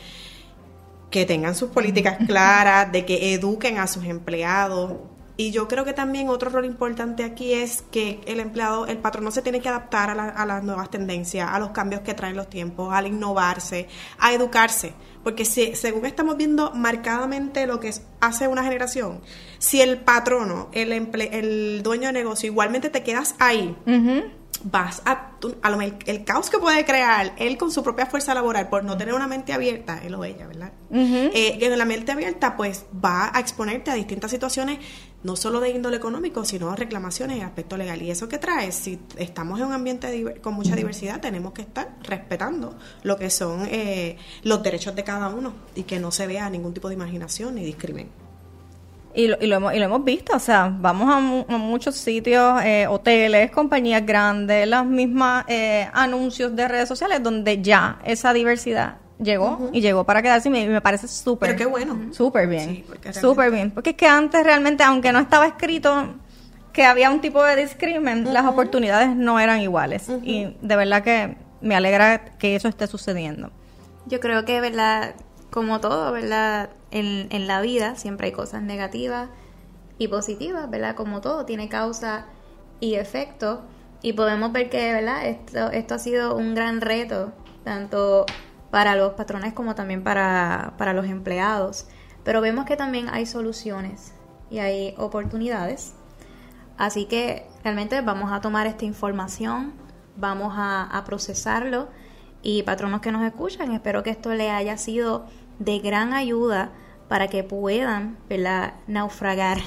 que 1.12 1.26
tengan 1.26 1.54
sus 1.56 1.70
políticas 1.70 2.18
claras, 2.28 2.92
de 2.92 3.06
que 3.06 3.34
eduquen 3.34 3.78
a 3.78 3.88
sus 3.88 4.04
empleados, 4.06 4.94
y 5.38 5.52
yo 5.52 5.68
creo 5.68 5.84
que 5.84 5.94
también 5.94 6.30
otro 6.30 6.50
rol 6.50 6.66
importante 6.66 7.24
aquí 7.24 7.54
es 7.54 7.84
que 7.92 8.22
el 8.26 8.40
empleado, 8.40 8.88
el 8.88 8.98
patrón 8.98 9.26
no 9.26 9.32
se 9.32 9.42
tiene 9.42 9.60
que 9.60 9.68
adaptar 9.68 10.10
a, 10.10 10.46
las 10.46 10.64
nuevas 10.64 10.90
tendencias, 10.90 11.50
a 11.52 11.60
los 11.60 11.72
cambios 11.72 12.02
que 12.02 12.14
traen 12.14 12.38
los 12.38 12.50
tiempos, 12.50 12.94
al 12.94 13.08
innovarse, 13.08 13.88
a 14.18 14.34
educarse. 14.34 14.94
Porque 15.24 15.44
si, 15.44 15.76
según 15.76 16.06
estamos 16.06 16.38
viendo 16.38 16.72
marcadamente 16.72 17.68
lo 17.68 17.80
que 17.80 17.94
hace 18.22 18.48
una 18.48 18.64
generación, 18.64 19.22
si 19.58 19.82
el 19.82 19.98
patrono, 19.98 20.70
el, 20.72 20.92
el 20.94 21.84
dueño 21.84 22.08
de 22.08 22.14
negocio, 22.14 22.50
igualmente 22.50 22.90
te 22.90 23.04
quedas 23.04 23.36
ahí, 23.40 23.76
vas 24.64 25.02
a, 25.06 25.32
a 25.62 25.70
lo, 25.70 25.82
el, 25.82 25.96
el, 26.06 26.24
caos 26.24 26.50
que 26.50 26.58
puede 26.58 26.86
crear 26.86 27.34
él 27.38 27.58
con 27.58 27.72
su 27.72 27.84
propia 27.84 28.06
fuerza 28.06 28.34
laboral 28.34 28.70
por 28.70 28.84
no 28.84 28.98
tener 28.98 29.14
una 29.14 29.28
mente 29.28 29.54
abierta, 29.54 30.02
él 30.04 30.16
o 30.16 30.24
ella, 30.24 30.48
¿verdad? 30.48 30.72
Eh, 30.92 31.58
en 31.62 31.78
la 31.78 31.86
mente 31.86 32.12
abierta, 32.12 32.56
pues 32.56 32.86
va 33.04 33.32
a 33.34 33.40
exponerte 33.40 33.92
a 33.92 33.94
distintas 33.94 34.32
situaciones, 34.32 34.80
no 35.26 35.36
solo 35.36 35.60
de 35.60 35.72
índole 35.72 35.98
económico, 35.98 36.46
sino 36.46 36.70
a 36.70 36.76
reclamaciones 36.76 37.40
y 37.40 37.42
aspecto 37.42 37.78
legal. 37.78 38.00
Y 38.00 38.12
eso 38.12 38.30
que 38.30 38.38
trae, 38.38 38.72
si 38.72 39.00
estamos 39.18 39.60
en 39.60 39.66
un 39.66 39.74
ambiente 39.74 40.40
con 40.40 40.54
mucha 40.54 40.76
diversidad, 40.76 41.20
tenemos 41.20 41.52
que 41.52 41.64
estar 41.64 41.96
respetando 42.04 42.76
lo 43.02 43.18
que 43.18 43.32
son 43.32 43.68
eh, 43.72 44.18
los 44.44 44.62
derechos 44.62 44.96
de 44.96 45.04
cada 45.04 45.30
uno 45.30 45.54
y 45.74 45.82
que 45.82 45.98
no 45.98 46.12
se 46.12 46.28
vea 46.28 46.48
ningún 46.52 46.76
tipo 46.76 46.90
de 46.90 46.94
imaginación 46.94 47.56
ni 47.56 47.64
discriminación. 47.66 48.24
Y 49.16 49.28
lo, 49.28 49.38
y 49.42 49.48
lo, 49.48 49.56
hemos, 49.56 49.74
y 49.74 49.80
lo 49.80 49.86
hemos 49.86 50.04
visto, 50.04 50.36
o 50.36 50.40
sea, 50.40 50.72
vamos 50.80 51.12
a, 51.12 51.20
muchos 51.58 51.96
sitios, 51.96 52.62
eh, 52.64 52.86
hoteles, 52.86 53.50
compañías 53.50 54.06
grandes, 54.06 54.68
los 54.68 54.86
mismos 54.86 55.44
eh, 55.48 55.90
anuncios 55.94 56.56
de 56.56 56.68
redes 56.68 56.88
sociales 56.88 57.24
donde 57.24 57.64
ya 57.64 57.98
esa 58.04 58.32
diversidad 58.32 58.98
llegó 59.20 59.70
y 59.72 59.82
llegó 59.82 60.04
para 60.04 60.22
quedarse 60.22 60.50
y 60.50 60.52
me, 60.52 60.82
parece 60.82 61.08
súper. 61.08 61.50
Pero 61.50 61.58
qué 61.58 61.66
bueno. 61.66 62.14
Súper 62.14 62.48
bien. 62.48 62.86
súper 63.14 63.52
bien. 63.52 63.72
Porque 63.72 63.92
es 63.92 63.96
que 63.96 64.08
antes 64.08 64.44
realmente, 64.44 64.84
aunque 64.84 65.12
no 65.12 65.20
estaba 65.20 65.48
escrito 65.48 66.16
que 66.74 66.86
había 66.86 67.10
un 67.10 67.22
tipo 67.22 67.44
de 67.44 67.56
discrimen, 67.56 68.34
las 68.34 68.46
oportunidades 68.46 69.16
no 69.16 69.40
eran 69.40 69.62
iguales. 69.62 70.10
Y 70.24 70.56
de 70.62 70.76
verdad 70.76 71.04
que 71.04 71.38
me 71.62 71.76
alegra 71.76 72.38
que 72.38 72.56
eso 72.56 72.68
esté 72.68 72.88
sucediendo. 72.88 73.52
Yo 74.08 74.20
creo 74.20 74.46
que, 74.46 74.60
¿verdad? 74.62 75.16
Como 75.50 75.80
todo, 75.80 76.12
¿verdad? 76.12 76.70
en, 76.96 77.28
en 77.30 77.48
la 77.48 77.60
vida 77.60 77.96
siempre 77.96 78.28
hay 78.28 78.34
cosas 78.34 78.62
negativas 78.62 79.30
y 79.98 80.08
positivas, 80.08 80.70
¿verdad? 80.70 80.96
Como 80.96 81.20
todo, 81.20 81.46
tiene 81.46 81.68
causa 81.68 82.26
y 82.80 82.96
efecto. 82.96 83.64
Y 84.02 84.14
podemos 84.14 84.54
ver 84.54 84.70
que, 84.70 84.94
¿verdad? 84.94 85.26
Esto, 85.28 85.72
esto 85.72 85.96
ha 85.96 86.00
sido 86.00 86.38
un 86.38 86.56
gran 86.56 86.80
reto, 86.80 87.34
tanto 87.66 88.26
para 88.76 88.98
los 88.98 89.14
patrones 89.14 89.54
como 89.54 89.74
también 89.74 90.04
para, 90.04 90.74
para 90.78 90.92
los 90.92 91.06
empleados. 91.06 91.88
Pero 92.26 92.42
vemos 92.42 92.66
que 92.66 92.76
también 92.76 93.08
hay 93.10 93.26
soluciones 93.26 94.14
y 94.50 94.60
hay 94.60 94.94
oportunidades. 94.98 95.94
Así 96.78 97.06
que 97.06 97.48
realmente 97.64 98.02
vamos 98.02 98.34
a 98.34 98.42
tomar 98.42 98.68
esta 98.68 98.84
información, 98.84 99.72
vamos 100.18 100.56
a, 100.58 101.02
procesarlo 101.06 101.88
y 102.42 102.64
patronos 102.64 103.00
que 103.00 103.14
nos 103.14 103.24
escuchan, 103.24 103.72
espero 103.72 104.04
que 104.04 104.10
esto 104.10 104.34
le 104.34 104.52
haya 104.52 104.76
sido 104.76 105.26
de 105.58 105.80
gran 105.80 106.12
ayuda 106.12 106.72
para 107.08 107.28
que 107.28 107.44
puedan 107.44 108.18
¿verdad? 108.30 108.74
naufragar, 108.88 109.60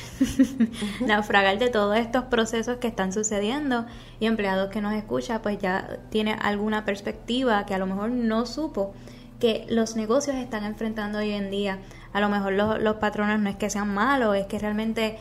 naufragar 1.06 1.58
de 1.58 1.68
todos 1.68 1.96
estos 1.96 2.24
procesos 2.24 2.78
que 2.78 2.88
están 2.88 3.12
sucediendo 3.12 3.86
y 4.18 4.26
empleados 4.26 4.70
que 4.70 4.80
nos 4.80 4.94
escuchan 4.94 5.40
pues 5.42 5.58
ya 5.58 5.98
tiene 6.10 6.34
alguna 6.34 6.84
perspectiva 6.84 7.64
que 7.64 7.74
a 7.74 7.78
lo 7.78 7.86
mejor 7.86 8.10
no 8.10 8.44
supo 8.44 8.92
que 9.38 9.66
los 9.68 9.94
negocios 9.94 10.36
están 10.36 10.64
enfrentando 10.64 11.18
hoy 11.18 11.30
en 11.30 11.50
día. 11.50 11.78
A 12.12 12.20
lo 12.20 12.28
mejor 12.28 12.54
los, 12.54 12.80
los 12.80 12.96
patrones 12.96 13.38
no 13.38 13.48
es 13.48 13.56
que 13.56 13.70
sean 13.70 13.92
malos, 13.94 14.36
es 14.36 14.46
que 14.46 14.58
realmente, 14.58 15.18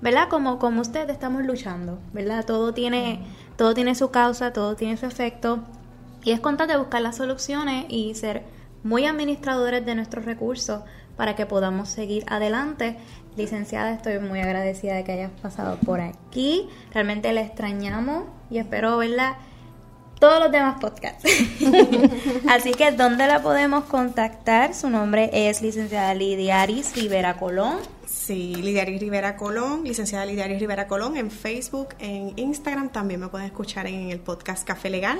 ¿verdad? 0.00 0.28
Como, 0.28 0.58
como 0.58 0.80
ustedes 0.80 1.10
estamos 1.10 1.44
luchando, 1.44 1.98
¿verdad? 2.12 2.44
Todo 2.44 2.72
tiene, 2.72 3.24
todo 3.56 3.74
tiene 3.74 3.94
su 3.96 4.10
causa, 4.10 4.52
todo 4.52 4.76
tiene 4.76 4.96
su 4.96 5.06
efecto 5.06 5.64
y 6.22 6.30
es 6.30 6.40
contar 6.40 6.68
de 6.68 6.76
buscar 6.76 7.02
las 7.02 7.16
soluciones 7.16 7.86
y 7.88 8.14
ser 8.14 8.44
muy 8.84 9.06
administradores 9.06 9.84
de 9.84 9.94
nuestros 9.96 10.24
recursos 10.24 10.82
para 11.18 11.34
que 11.36 11.44
podamos 11.44 11.90
seguir 11.90 12.24
adelante. 12.28 12.96
Licenciada, 13.36 13.92
estoy 13.92 14.20
muy 14.20 14.40
agradecida 14.40 14.94
de 14.94 15.04
que 15.04 15.12
hayas 15.12 15.32
pasado 15.42 15.76
por 15.84 16.00
aquí. 16.00 16.68
Realmente 16.94 17.32
le 17.32 17.42
extrañamos 17.42 18.24
y 18.48 18.58
espero 18.58 18.96
verla 18.96 19.36
todos 20.20 20.40
los 20.40 20.52
demás 20.52 20.80
podcasts. 20.80 21.24
Así 22.48 22.72
que, 22.72 22.92
¿dónde 22.92 23.26
la 23.26 23.42
podemos 23.42 23.84
contactar? 23.84 24.74
Su 24.74 24.90
nombre 24.90 25.30
es 25.32 25.60
licenciada 25.60 26.14
Lidia 26.14 26.62
Aris 26.62 26.94
Rivera 26.94 27.36
Colón. 27.36 27.78
Sí, 28.06 28.54
Lidiaris 28.54 29.00
Rivera 29.00 29.36
Colón, 29.36 29.84
licenciada 29.84 30.24
Lidiaris 30.24 30.60
Rivera 30.60 30.86
Colón 30.86 31.16
en 31.16 31.30
Facebook, 31.30 31.88
en 31.98 32.32
Instagram, 32.36 32.90
también 32.90 33.20
me 33.20 33.28
pueden 33.28 33.46
escuchar 33.46 33.86
en 33.86 34.10
el 34.10 34.20
podcast 34.20 34.66
Café 34.66 34.88
Legal. 34.88 35.18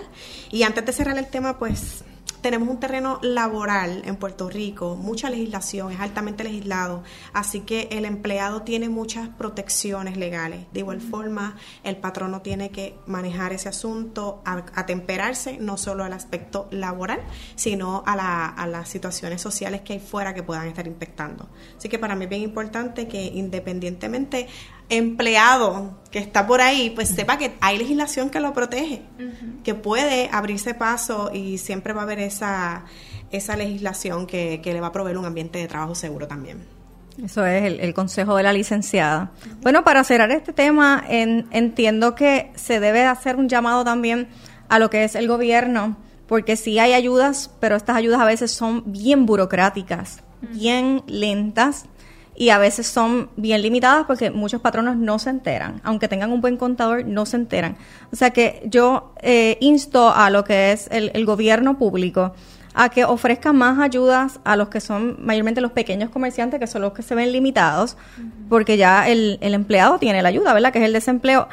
Y 0.50 0.62
antes 0.62 0.84
de 0.86 0.92
cerrar 0.92 1.18
el 1.18 1.26
tema, 1.26 1.58
pues 1.58 2.04
tenemos 2.40 2.68
un 2.68 2.80
terreno 2.80 3.18
laboral 3.22 4.02
en 4.04 4.16
Puerto 4.16 4.48
Rico, 4.48 4.96
mucha 4.96 5.30
legislación, 5.30 5.92
es 5.92 6.00
altamente 6.00 6.44
legislado, 6.44 7.02
así 7.32 7.60
que 7.60 7.88
el 7.90 8.04
empleado 8.04 8.62
tiene 8.62 8.88
muchas 8.88 9.28
protecciones 9.28 10.16
legales. 10.16 10.66
De 10.72 10.80
igual 10.80 11.00
forma, 11.00 11.56
el 11.84 11.96
patrono 11.96 12.42
tiene 12.42 12.70
que 12.70 12.94
manejar 13.06 13.52
ese 13.52 13.68
asunto, 13.68 14.42
atemperarse 14.44 15.58
no 15.58 15.76
solo 15.76 16.04
al 16.04 16.12
aspecto 16.12 16.68
laboral, 16.70 17.20
sino 17.56 18.02
a, 18.06 18.46
a 18.48 18.66
las 18.66 18.88
situaciones 18.88 19.40
sociales 19.40 19.82
que 19.82 19.94
hay 19.94 20.00
fuera 20.00 20.34
que 20.34 20.42
puedan 20.42 20.68
estar 20.68 20.86
impactando. 20.86 21.48
Así 21.76 21.88
que 21.88 21.98
para 21.98 22.14
mí 22.14 22.24
es 22.24 22.30
bien 22.30 22.42
importante 22.42 23.08
que 23.08 23.24
independientemente 23.24 24.48
empleado 24.88 25.98
que 26.10 26.18
está 26.18 26.46
por 26.46 26.60
ahí, 26.60 26.90
pues 26.90 27.08
sepa 27.08 27.36
que 27.36 27.54
hay 27.60 27.78
legislación 27.78 28.30
que 28.30 28.40
lo 28.40 28.52
protege, 28.52 29.02
que 29.62 29.74
puede 29.74 30.30
abrirse 30.32 30.74
paso 30.74 31.30
y 31.32 31.58
siempre 31.58 31.92
va 31.92 32.00
a 32.00 32.04
haber 32.04 32.20
esa, 32.20 32.84
esa 33.30 33.56
legislación 33.56 34.26
que, 34.26 34.60
le 34.64 34.80
va 34.80 34.88
a 34.88 34.92
proveer 34.92 35.18
un 35.18 35.26
ambiente 35.26 35.58
de 35.58 35.68
trabajo 35.68 35.94
seguro 35.94 36.26
también. 36.26 36.64
Eso 37.22 37.44
es 37.44 37.64
el, 37.64 37.94
consejo 37.94 38.36
de 38.36 38.44
la 38.44 38.52
licenciada. 38.52 39.32
Bueno, 39.60 39.84
para 39.84 40.04
cerrar 40.04 40.30
este 40.30 40.52
tema, 40.52 41.04
entiendo 41.08 42.14
que 42.14 42.52
se 42.54 42.80
debe 42.80 43.04
hacer 43.04 43.36
un 43.36 43.48
llamado 43.48 43.84
también 43.84 44.28
a 44.68 44.78
lo 44.78 44.88
que 44.88 45.04
es 45.04 45.14
el 45.14 45.26
gobierno, 45.26 45.96
porque 46.26 46.56
sí 46.56 46.78
hay 46.78 46.92
ayudas, 46.92 47.50
pero 47.58 47.74
estas 47.76 47.96
ayudas 47.96 48.20
a 48.20 48.24
veces 48.24 48.52
son 48.52 48.84
bien 48.86 49.26
burocráticas, 49.26 50.22
bien 50.52 51.02
lentas 51.06 51.86
y 52.40 52.50
a 52.50 52.58
veces 52.58 52.86
son 52.86 53.30
bien 53.36 53.60
limitadas 53.62 54.06
porque 54.06 54.30
muchos 54.30 54.60
patronos 54.60 54.96
no 54.96 55.18
se 55.18 55.28
enteran, 55.28 55.80
aunque 55.82 56.06
tengan 56.06 56.30
un 56.30 56.40
buen 56.40 56.56
contador, 56.56 57.04
no 57.04 57.26
se 57.26 57.36
enteran. 57.36 57.76
O 58.12 58.16
sea 58.16 58.30
que 58.30 58.62
yo 58.66 59.12
eh, 59.22 59.58
insto 59.60 60.14
a 60.14 60.30
lo 60.30 60.44
que 60.44 60.70
es 60.70 60.88
el, 60.92 61.26
gobierno 61.26 61.78
público 61.78 62.32
a 62.74 62.90
que 62.90 63.04
ofrezca 63.04 63.52
más 63.52 63.80
ayudas 63.80 64.38
a 64.44 64.54
los 64.54 64.68
que 64.68 64.80
son 64.80 65.16
mayormente 65.18 65.60
los 65.60 65.72
pequeños 65.72 66.10
comerciantes, 66.10 66.60
que 66.60 66.68
son 66.68 66.82
los 66.82 66.92
que 66.92 67.02
se 67.02 67.16
ven 67.16 67.32
limitados, 67.32 67.96
porque 68.48 68.76
ya 68.76 69.08
el, 69.08 69.38
el 69.40 69.52
empleado 69.52 69.98
tiene 69.98 70.22
la 70.22 70.28
ayuda, 70.28 70.54
¿verdad? 70.54 70.72
Que 70.72 70.78
es 70.78 70.84
el 70.84 70.92
desempleo 70.92 71.48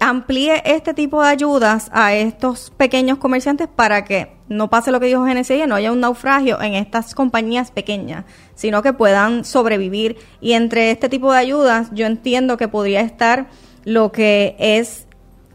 amplíe 0.00 0.62
este 0.64 0.94
tipo 0.94 1.22
de 1.22 1.28
ayudas 1.28 1.90
a 1.92 2.14
estos 2.14 2.70
pequeños 2.76 3.18
comerciantes 3.18 3.68
para 3.68 4.04
que 4.04 4.32
no 4.48 4.68
pase 4.70 4.90
lo 4.90 5.00
que 5.00 5.06
dijo 5.06 5.22
GNCI, 5.22 5.66
no 5.66 5.74
haya 5.74 5.92
un 5.92 6.00
naufragio 6.00 6.60
en 6.60 6.74
estas 6.74 7.14
compañías 7.14 7.70
pequeñas, 7.70 8.24
sino 8.54 8.82
que 8.82 8.92
puedan 8.92 9.44
sobrevivir. 9.44 10.16
Y 10.40 10.52
entre 10.52 10.90
este 10.90 11.08
tipo 11.08 11.32
de 11.32 11.38
ayudas, 11.38 11.88
yo 11.92 12.06
entiendo 12.06 12.56
que 12.56 12.68
podría 12.68 13.00
estar 13.00 13.48
lo 13.84 14.12
que 14.12 14.56
es 14.58 15.06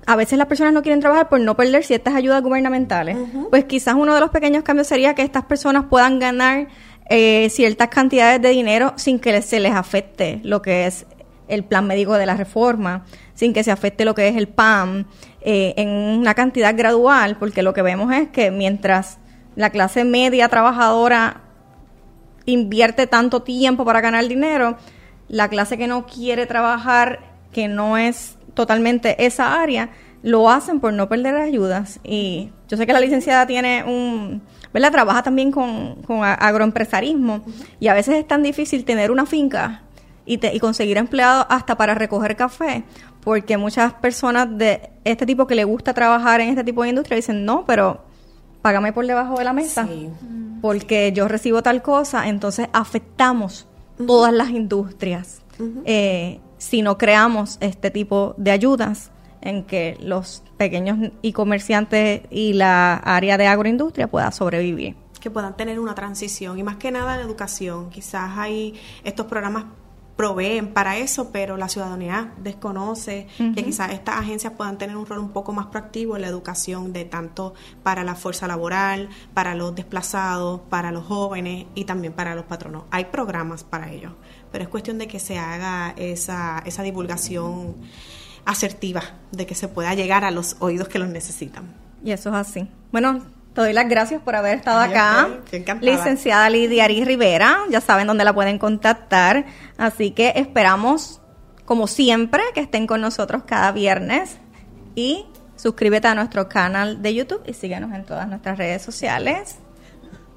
a 0.05 0.15
veces 0.15 0.37
las 0.37 0.47
personas 0.47 0.73
no 0.73 0.81
quieren 0.81 0.99
trabajar 0.99 1.29
por 1.29 1.39
no 1.39 1.55
perder 1.55 1.83
ciertas 1.83 2.13
ayudas 2.13 2.41
gubernamentales. 2.41 3.17
Pues 3.49 3.65
quizás 3.65 3.95
uno 3.95 4.13
de 4.13 4.19
los 4.19 4.31
pequeños 4.31 4.63
cambios 4.63 4.87
sería 4.87 5.15
que 5.15 5.21
estas 5.21 5.45
personas 5.45 5.85
puedan 5.89 6.19
ganar 6.19 6.67
eh, 7.09 7.49
ciertas 7.49 7.89
cantidades 7.89 8.41
de 8.41 8.49
dinero 8.49 8.93
sin 8.97 9.19
que 9.19 9.41
se 9.41 9.59
les 9.59 9.73
afecte 9.73 10.39
lo 10.43 10.61
que 10.61 10.87
es 10.87 11.05
el 11.47 11.63
plan 11.63 11.87
médico 11.87 12.13
de 12.13 12.25
la 12.25 12.35
reforma, 12.35 13.05
sin 13.33 13.53
que 13.53 13.63
se 13.63 13.71
afecte 13.71 14.05
lo 14.05 14.15
que 14.15 14.27
es 14.27 14.35
el 14.35 14.47
PAM, 14.47 15.05
eh, 15.41 15.73
en 15.77 15.89
una 15.89 16.33
cantidad 16.33 16.75
gradual, 16.75 17.37
porque 17.37 17.63
lo 17.63 17.73
que 17.73 17.81
vemos 17.81 18.13
es 18.13 18.29
que 18.29 18.51
mientras 18.51 19.17
la 19.55 19.69
clase 19.69 20.03
media 20.03 20.49
trabajadora 20.49 21.41
invierte 22.45 23.07
tanto 23.07 23.43
tiempo 23.43 23.85
para 23.85 24.01
ganar 24.01 24.27
dinero, 24.27 24.77
la 25.27 25.47
clase 25.49 25.77
que 25.77 25.87
no 25.87 26.05
quiere 26.05 26.45
trabajar, 26.45 27.19
que 27.51 27.67
no 27.67 27.97
es 27.97 28.37
totalmente 28.53 29.25
esa 29.25 29.61
área, 29.61 29.89
lo 30.21 30.49
hacen 30.49 30.79
por 30.79 30.93
no 30.93 31.09
perder 31.09 31.35
ayudas. 31.35 31.99
Y 32.03 32.51
yo 32.67 32.77
sé 32.77 32.85
que 32.87 32.93
la 32.93 32.99
licenciada 32.99 33.45
tiene 33.45 33.83
un, 33.83 34.41
¿verdad? 34.73 34.91
Trabaja 34.91 35.23
también 35.23 35.51
con, 35.51 36.01
con 36.03 36.23
agroempresarismo 36.23 37.43
y 37.79 37.87
a 37.87 37.93
veces 37.93 38.15
es 38.15 38.27
tan 38.27 38.43
difícil 38.43 38.85
tener 38.85 39.11
una 39.11 39.25
finca 39.25 39.83
y, 40.25 40.45
y 40.45 40.59
conseguir 40.59 40.97
empleados 40.97 41.45
hasta 41.49 41.75
para 41.75 41.95
recoger 41.95 42.35
café, 42.35 42.83
porque 43.21 43.57
muchas 43.57 43.93
personas 43.93 44.47
de 44.57 44.91
este 45.03 45.25
tipo 45.25 45.47
que 45.47 45.55
le 45.55 45.63
gusta 45.63 45.93
trabajar 45.93 46.41
en 46.41 46.49
este 46.49 46.63
tipo 46.63 46.83
de 46.83 46.89
industria 46.89 47.15
dicen, 47.15 47.45
no, 47.45 47.65
pero 47.65 48.01
págame 48.61 48.93
por 48.93 49.05
debajo 49.05 49.37
de 49.37 49.43
la 49.43 49.53
mesa, 49.53 49.87
porque 50.61 51.11
yo 51.13 51.27
recibo 51.27 51.61
tal 51.61 51.81
cosa, 51.81 52.27
entonces 52.27 52.67
afectamos 52.73 53.67
todas 54.07 54.33
las 54.33 54.49
industrias. 54.49 55.41
Eh, 55.85 56.39
si 56.57 56.81
no 56.81 56.97
creamos 56.97 57.57
este 57.59 57.91
tipo 57.91 58.33
de 58.37 58.51
ayudas 58.51 59.11
en 59.41 59.65
que 59.65 59.97
los 59.99 60.43
pequeños 60.57 61.11
y 61.21 61.33
comerciantes 61.33 62.21
y 62.29 62.53
la 62.53 62.95
área 62.95 63.37
de 63.37 63.47
agroindustria 63.47 64.07
pueda 64.07 64.31
sobrevivir. 64.31 64.95
Que 65.19 65.29
puedan 65.29 65.55
tener 65.55 65.79
una 65.79 65.93
transición 65.93 66.57
y 66.57 66.63
más 66.63 66.77
que 66.77 66.91
nada 66.91 67.17
la 67.17 67.23
educación. 67.23 67.89
Quizás 67.89 68.37
hay 68.37 68.75
estos 69.03 69.25
programas 69.25 69.65
proveen 70.23 70.69
para 70.69 70.95
eso, 70.95 71.31
pero 71.33 71.57
la 71.57 71.67
ciudadanía 71.67 72.31
desconoce 72.37 73.27
que 73.37 73.61
quizás 73.61 73.91
estas 73.91 74.15
agencias 74.15 74.53
puedan 74.53 74.77
tener 74.77 74.95
un 74.95 75.05
rol 75.05 75.19
un 75.19 75.31
poco 75.31 75.51
más 75.51 75.65
proactivo 75.65 76.15
en 76.15 76.21
la 76.21 76.29
educación 76.29 76.93
de 76.93 77.03
tanto 77.03 77.55
para 77.83 78.05
la 78.05 78.15
fuerza 78.15 78.47
laboral, 78.47 79.09
para 79.33 79.53
los 79.53 79.75
desplazados, 79.75 80.61
para 80.69 80.93
los 80.93 81.03
jóvenes 81.03 81.65
y 81.75 81.83
también 81.83 82.13
para 82.13 82.35
los 82.35 82.45
patronos. 82.45 82.83
Hay 82.89 83.03
programas 83.03 83.65
para 83.65 83.91
ello, 83.91 84.15
pero 84.49 84.63
es 84.63 84.69
cuestión 84.69 84.97
de 84.97 85.09
que 85.09 85.19
se 85.19 85.37
haga 85.37 85.93
esa, 85.97 86.63
esa 86.65 86.83
divulgación 86.83 87.75
asertiva, 88.45 89.03
de 89.33 89.45
que 89.45 89.55
se 89.55 89.67
pueda 89.67 89.93
llegar 89.93 90.23
a 90.23 90.31
los 90.31 90.55
oídos 90.59 90.87
que 90.87 90.99
los 90.99 91.09
necesitan. 91.09 91.65
Y 92.01 92.11
eso 92.11 92.29
es 92.29 92.35
así. 92.35 92.69
Bueno, 92.93 93.23
te 93.53 93.61
doy 93.61 93.73
las 93.73 93.87
gracias 93.87 94.21
por 94.21 94.35
haber 94.35 94.57
estado 94.57 94.79
acá. 94.79 95.29
Licenciada 95.81 96.49
Lidia 96.49 96.85
Ari 96.85 97.03
Rivera, 97.05 97.59
ya 97.69 97.81
saben 97.81 98.07
dónde 98.07 98.23
la 98.23 98.33
pueden 98.33 98.57
contactar. 98.57 99.45
Así 99.77 100.11
que 100.11 100.33
esperamos, 100.35 101.21
como 101.65 101.87
siempre, 101.87 102.41
que 102.55 102.61
estén 102.61 102.87
con 102.87 103.01
nosotros 103.01 103.43
cada 103.45 103.71
viernes. 103.71 104.37
Y 104.95 105.25
suscríbete 105.55 106.07
a 106.07 106.15
nuestro 106.15 106.49
canal 106.49 107.01
de 107.01 107.13
YouTube 107.13 107.43
y 107.45 107.53
síguenos 107.53 107.93
en 107.93 108.05
todas 108.05 108.27
nuestras 108.27 108.57
redes 108.57 108.81
sociales. 108.81 109.57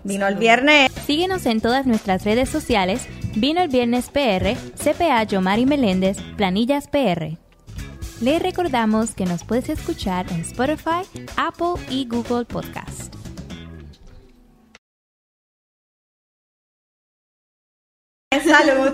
Vino 0.04 0.26
el 0.28 0.36
viernes. 0.36 0.92
Síguenos 1.06 1.46
en 1.46 1.60
todas 1.60 1.86
nuestras 1.86 2.22
redes 2.24 2.48
sociales. 2.48 3.08
Vino 3.34 3.62
el 3.62 3.68
viernes 3.68 4.08
PR, 4.10 4.56
CPA 4.76 5.24
Yomari 5.24 5.66
Meléndez, 5.66 6.18
Planillas 6.36 6.86
PR. 6.88 7.45
Le 8.20 8.38
recordamos 8.38 9.14
que 9.14 9.26
nos 9.26 9.44
puedes 9.44 9.68
escuchar 9.68 10.26
en 10.32 10.40
Spotify, 10.40 11.02
Apple 11.36 11.74
y 11.90 12.06
Google 12.08 12.46
Podcast. 12.46 13.14
Salud. 18.42 18.92